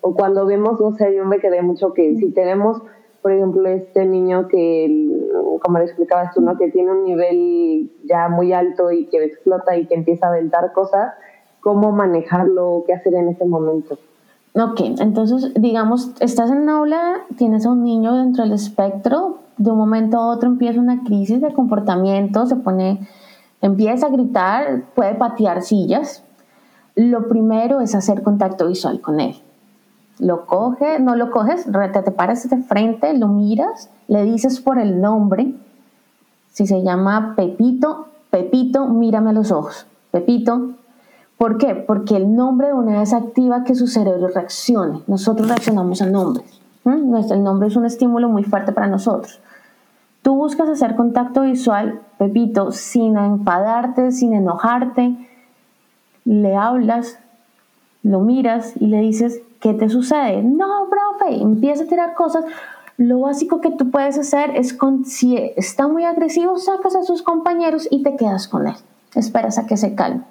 [0.00, 2.80] O cuando vemos, no sé, yo me quedé mucho que si tenemos,
[3.22, 5.28] por ejemplo, este niño que,
[5.62, 6.56] como le explicabas tú, ¿no?
[6.56, 10.72] que tiene un nivel ya muy alto y que explota y que empieza a aventar
[10.72, 11.12] cosas,
[11.60, 12.84] ¿cómo manejarlo?
[12.86, 13.98] ¿Qué hacer en ese momento?
[14.54, 19.76] Ok, entonces, digamos, estás en aula, tienes a un niño dentro del espectro, de un
[19.76, 23.06] momento a otro empieza una crisis de comportamiento, se pone,
[23.60, 26.24] empieza a gritar, puede patear sillas.
[26.96, 29.36] Lo primero es hacer contacto visual con él
[30.20, 34.78] lo coges, no lo coges, te, te paras de frente, lo miras, le dices por
[34.78, 35.54] el nombre,
[36.52, 40.70] si se llama Pepito, Pepito, mírame a los ojos, Pepito.
[41.38, 41.74] ¿Por qué?
[41.74, 45.00] Porque el nombre de una vez activa que su cerebro reaccione.
[45.06, 46.60] Nosotros reaccionamos a nombres.
[46.84, 49.40] El nombre es un estímulo muy fuerte para nosotros.
[50.22, 55.16] Tú buscas hacer contacto visual, Pepito, sin enfadarte, sin enojarte.
[56.26, 57.18] Le hablas,
[58.02, 60.42] lo miras y le dices, ¿Qué te sucede?
[60.42, 62.44] No, profe, empieza a tirar cosas.
[62.96, 67.22] Lo básico que tú puedes hacer es, con, si está muy agresivo, sacas a sus
[67.22, 68.74] compañeros y te quedas con él.
[69.14, 70.22] Esperas a que se calme.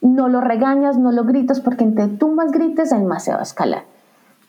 [0.00, 3.40] No lo regañas, no lo gritas, porque entre tú más grites, él más se va
[3.40, 3.84] a escalar.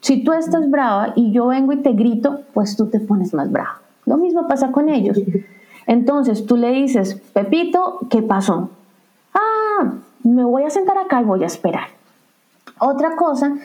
[0.01, 3.51] Si tú estás brava y yo vengo y te grito, pues tú te pones más
[3.51, 3.81] brava.
[4.05, 5.19] Lo mismo pasa con ellos.
[5.87, 8.69] Entonces tú le dices, Pepito, ¿qué pasó?
[9.33, 9.93] Ah,
[10.23, 11.96] me voy a sentar acá y voy a esperar.
[12.79, 13.55] Otra cosa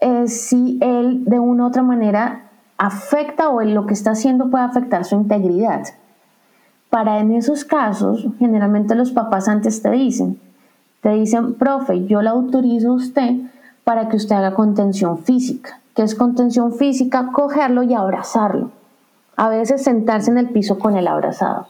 [0.00, 2.42] es si él de una u otra manera
[2.78, 5.82] afecta o lo que está haciendo puede afectar su integridad.
[6.90, 10.38] Para en esos casos, generalmente los papás antes te dicen,
[11.00, 13.36] te dicen, profe, yo le autorizo a usted
[13.84, 15.80] para que usted haga contención física.
[15.94, 17.30] ¿Qué es contención física?
[17.32, 18.70] Cogerlo y abrazarlo.
[19.36, 21.68] A veces sentarse en el piso con el abrazado.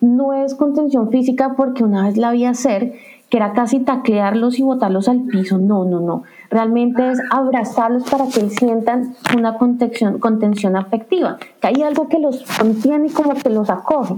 [0.00, 2.94] No es contención física porque una vez la vi hacer
[3.32, 5.56] que era casi taclearlos y botarlos al piso.
[5.56, 6.24] No, no, no.
[6.50, 12.44] Realmente es abrazarlos para que sientan una contención, contención afectiva, que hay algo que los
[12.58, 14.16] contiene y como que los acoge.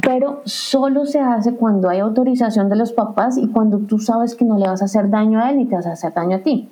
[0.00, 4.44] Pero solo se hace cuando hay autorización de los papás y cuando tú sabes que
[4.44, 6.42] no le vas a hacer daño a él ni te vas a hacer daño a
[6.44, 6.68] ti.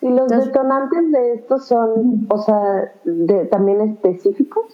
[0.00, 2.90] ¿Y los detonantes de esto son, o sea,
[3.50, 4.64] también específicos?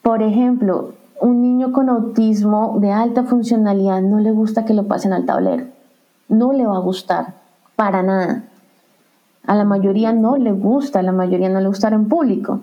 [0.00, 5.12] Por ejemplo, un niño con autismo de alta funcionalidad no le gusta que lo pasen
[5.12, 5.64] al tablero.
[6.28, 7.34] No le va a gustar,
[7.76, 8.44] para nada.
[9.46, 12.60] A la mayoría no le gusta, a la mayoría no le gusta en público.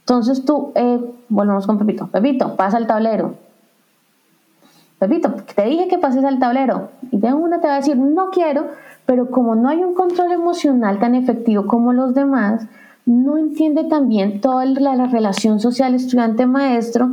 [0.00, 2.08] Entonces tú, eh, volvemos con Pepito.
[2.08, 3.34] Pepito, pasa al tablero.
[4.98, 6.90] Pepito, te dije que pases al tablero.
[7.10, 8.66] Y de una te va a decir, no quiero,
[9.06, 12.66] pero como no hay un control emocional tan efectivo como los demás,
[13.04, 17.10] no entiende también toda la, la relación social estudiante-maestro,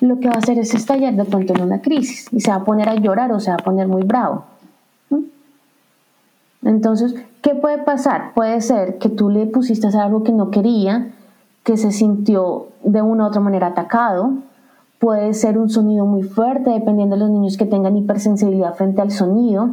[0.00, 2.58] lo que va a hacer es estallar de pronto en una crisis y se va
[2.58, 4.44] a poner a llorar o se va a poner muy bravo.
[6.62, 8.34] Entonces, ¿qué puede pasar?
[8.34, 11.12] Puede ser que tú le pusiste algo que no quería,
[11.62, 14.32] que se sintió de una u otra manera atacado.
[14.98, 19.12] Puede ser un sonido muy fuerte, dependiendo de los niños que tengan hipersensibilidad frente al
[19.12, 19.70] sonido.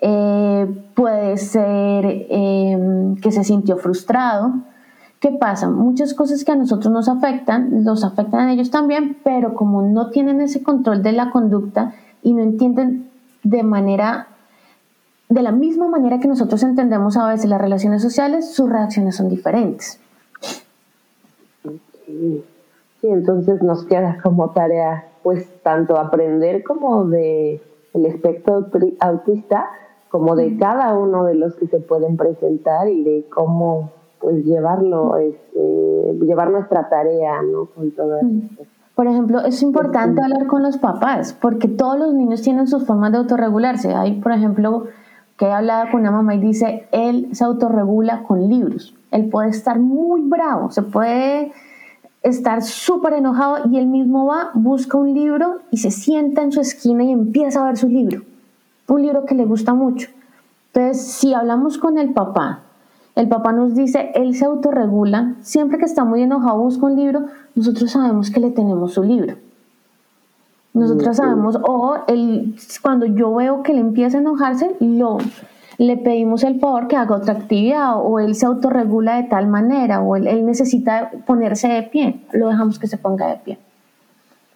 [0.00, 4.52] Eh, puede ser em, que se sintió frustrado
[5.24, 5.70] ¿Qué pasa?
[5.70, 10.10] Muchas cosas que a nosotros nos afectan, los afectan a ellos también, pero como no
[10.10, 13.08] tienen ese control de la conducta y no entienden
[13.42, 14.26] de manera,
[15.30, 19.30] de la misma manera que nosotros entendemos a veces las relaciones sociales, sus reacciones son
[19.30, 19.98] diferentes.
[22.04, 22.44] Sí,
[23.00, 27.62] entonces nos queda como tarea, pues, tanto aprender como de
[27.94, 28.66] el espectro
[29.00, 29.70] autista,
[30.10, 35.18] como de cada uno de los que se pueden presentar y de cómo pues llevarlo,
[35.18, 37.66] este, llevar nuestra tarea, ¿no?
[37.66, 38.64] Con todo esto.
[38.94, 43.12] Por ejemplo, es importante hablar con los papás, porque todos los niños tienen sus formas
[43.12, 43.92] de autorregularse.
[43.92, 44.84] Hay, por ejemplo,
[45.36, 48.94] que he hablado con una mamá y dice, él se autorregula con libros.
[49.10, 51.52] Él puede estar muy bravo, se puede
[52.22, 56.60] estar súper enojado y él mismo va, busca un libro y se sienta en su
[56.60, 58.22] esquina y empieza a ver su libro.
[58.88, 60.08] Un libro que le gusta mucho.
[60.72, 62.63] Entonces, si hablamos con el papá,
[63.16, 67.26] el papá nos dice, él se autorregula, siempre que está muy enojado busca un libro,
[67.54, 69.36] nosotros sabemos que le tenemos su libro.
[70.72, 75.18] Nosotros sabemos, o él, cuando yo veo que le empieza a enojarse, lo,
[75.78, 80.00] le pedimos el favor que haga otra actividad o él se autorregula de tal manera
[80.00, 83.58] o él, necesita ponerse de pie, lo dejamos que se ponga de pie.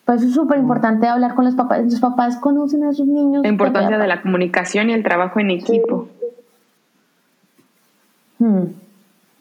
[0.04, 1.84] Pues es súper importante hablar con los papás.
[1.84, 3.42] Los papás conocen a sus niños.
[3.42, 6.08] La importancia de, la comunicación y el trabajo en equipo.
[8.38, 8.64] Hmm.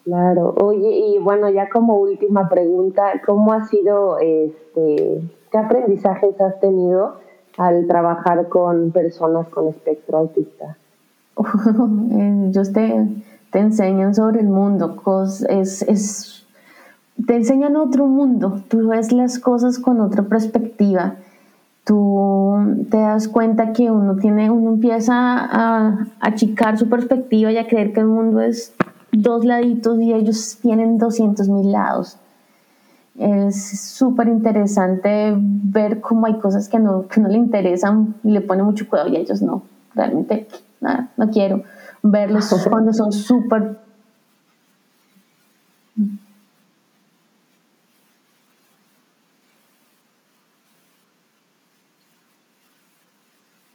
[0.04, 0.54] Claro.
[0.62, 5.20] Oye, y bueno, ya como última pregunta, ¿cómo ha sido, este,
[5.52, 7.16] qué aprendizajes has tenido
[7.58, 10.78] al trabajar con personas con espectro autista?
[12.46, 13.06] ellos te,
[13.50, 14.96] te enseñan sobre el mundo,
[15.48, 16.46] es, es,
[17.26, 21.16] te enseñan otro mundo, tú ves las cosas con otra perspectiva,
[21.88, 27.66] tú te das cuenta que uno tiene, uno empieza a achicar su perspectiva y a
[27.66, 28.74] creer que el mundo es
[29.10, 32.18] dos laditos y ellos tienen 200 mil lados.
[33.18, 38.42] Es súper interesante ver cómo hay cosas que no, que no le interesan y le
[38.42, 39.62] pone mucho cuidado y ellos no.
[39.94, 40.46] Realmente
[40.82, 41.62] nada, no quiero
[42.02, 43.78] verlos cuando son súper...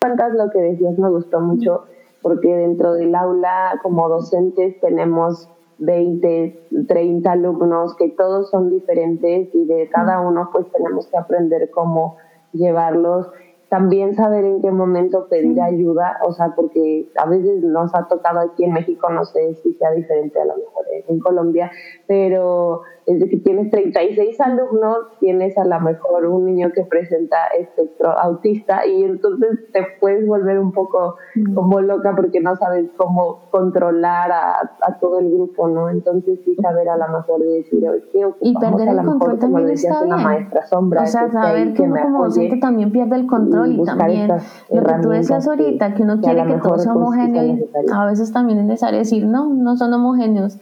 [0.04, 1.86] Cuentas lo que decías me gustó mucho
[2.22, 5.48] porque dentro del aula como docentes tenemos
[5.78, 11.70] 20, 30 alumnos que todos son diferentes y de cada uno pues tenemos que aprender
[11.72, 12.18] cómo
[12.52, 13.28] llevarlos.
[13.70, 18.42] También saber en qué momento pedir ayuda, o sea, porque a veces nos ha tocado
[18.42, 21.72] aquí en México, no sé si sea diferente a lo mejor en Colombia,
[22.08, 28.18] pero desde que tienes 36 alumnos, tienes a lo mejor un niño que presenta espectro
[28.18, 31.16] autista y entonces te puedes volver un poco
[31.54, 35.90] como loca porque no sabes cómo controlar a, a todo el grupo, ¿no?
[35.90, 40.04] Entonces sí saber a lo mejor de decir, ¿qué Y perder el control también está
[40.04, 40.14] bien.
[40.14, 43.84] Una maestra sombra, o sea, saber que, uno como docente también pierde el control y,
[43.84, 47.66] también lo que tú decías ahorita, que uno quiere que, todo sea pues, homogéneo y
[47.92, 50.60] a veces también es necesario decir, no, no son homogéneos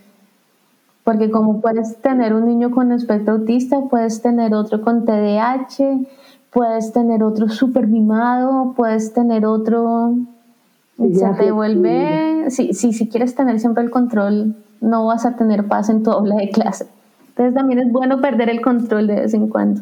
[1.03, 6.05] porque como puedes tener un niño con espectro autista, puedes tener otro con TDAH,
[6.51, 10.15] puedes tener otro súper mimado, puedes tener otro...
[10.97, 12.49] se te vuelve...
[12.49, 16.11] Si, si, si quieres tener siempre el control, no vas a tener paz en tu
[16.11, 16.87] aula de clase.
[17.29, 19.81] Entonces también es bueno perder el control de vez en cuando.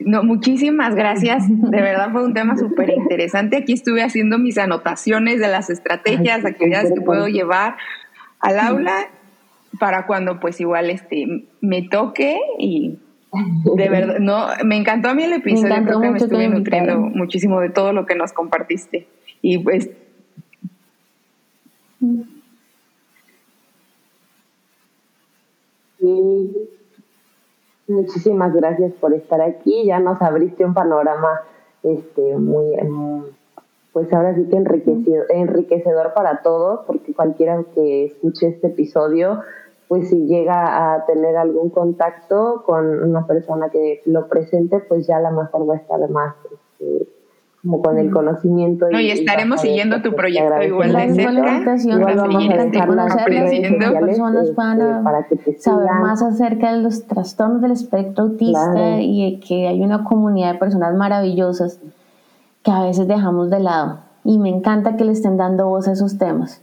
[0.00, 1.44] No, muchísimas gracias.
[1.48, 3.56] De verdad fue un tema súper interesante.
[3.56, 7.76] Aquí estuve haciendo mis anotaciones de las estrategias, actividades que puedo llevar
[8.40, 9.08] al aula
[9.78, 12.98] para cuando pues igual este me toque y
[13.76, 16.98] de verdad, no, me encantó a mí el episodio, me creo que me estuve nutriendo
[16.98, 19.06] muchísimo de todo lo que nos compartiste.
[19.40, 19.90] Y pues
[27.90, 29.84] Muchísimas gracias por estar aquí.
[29.84, 31.40] Ya nos abriste un panorama
[31.82, 33.24] este, muy, em,
[33.92, 39.40] pues ahora sí que enriquecido, enriquecedor para todos, porque cualquiera que escuche este episodio,
[39.88, 45.16] pues si llega a tener algún contacto con una persona que lo presente, pues ya
[45.16, 47.08] a lo mejor va a estar más este,
[47.62, 48.86] como con el conocimiento.
[48.90, 51.30] No, y, estaremos siguiendo tu proyecto igual de cerca.
[51.84, 53.30] Igual vamos a conocer
[53.98, 54.98] personas van a
[55.58, 60.58] saber más acerca de los trastornos del espectro autista y que hay una comunidad de
[60.58, 61.80] personas maravillosas
[62.62, 64.00] que a veces dejamos de lado.
[64.24, 66.62] Y me encanta que le estén dando voz a esos temas.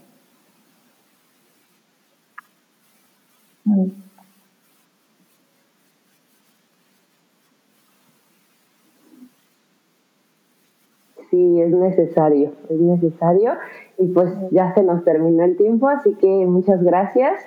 [11.58, 13.54] Sí es necesario, es necesario.
[13.98, 17.42] Y pues ya se nos terminó el tiempo, así que muchas gracias.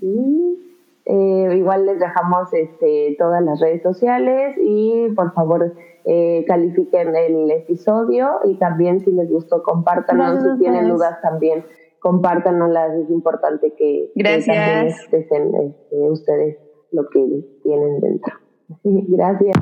[0.00, 0.58] Y
[1.06, 5.74] eh, igual les dejamos este, todas las redes sociales y por favor
[6.04, 11.64] eh, califiquen el episodio y también si les gustó compártanlo, si tienen dudas también
[12.00, 16.58] compártanoslas, es importante que, también expresen este, ustedes
[16.90, 18.34] lo que tienen dentro.
[18.84, 19.56] Gracias.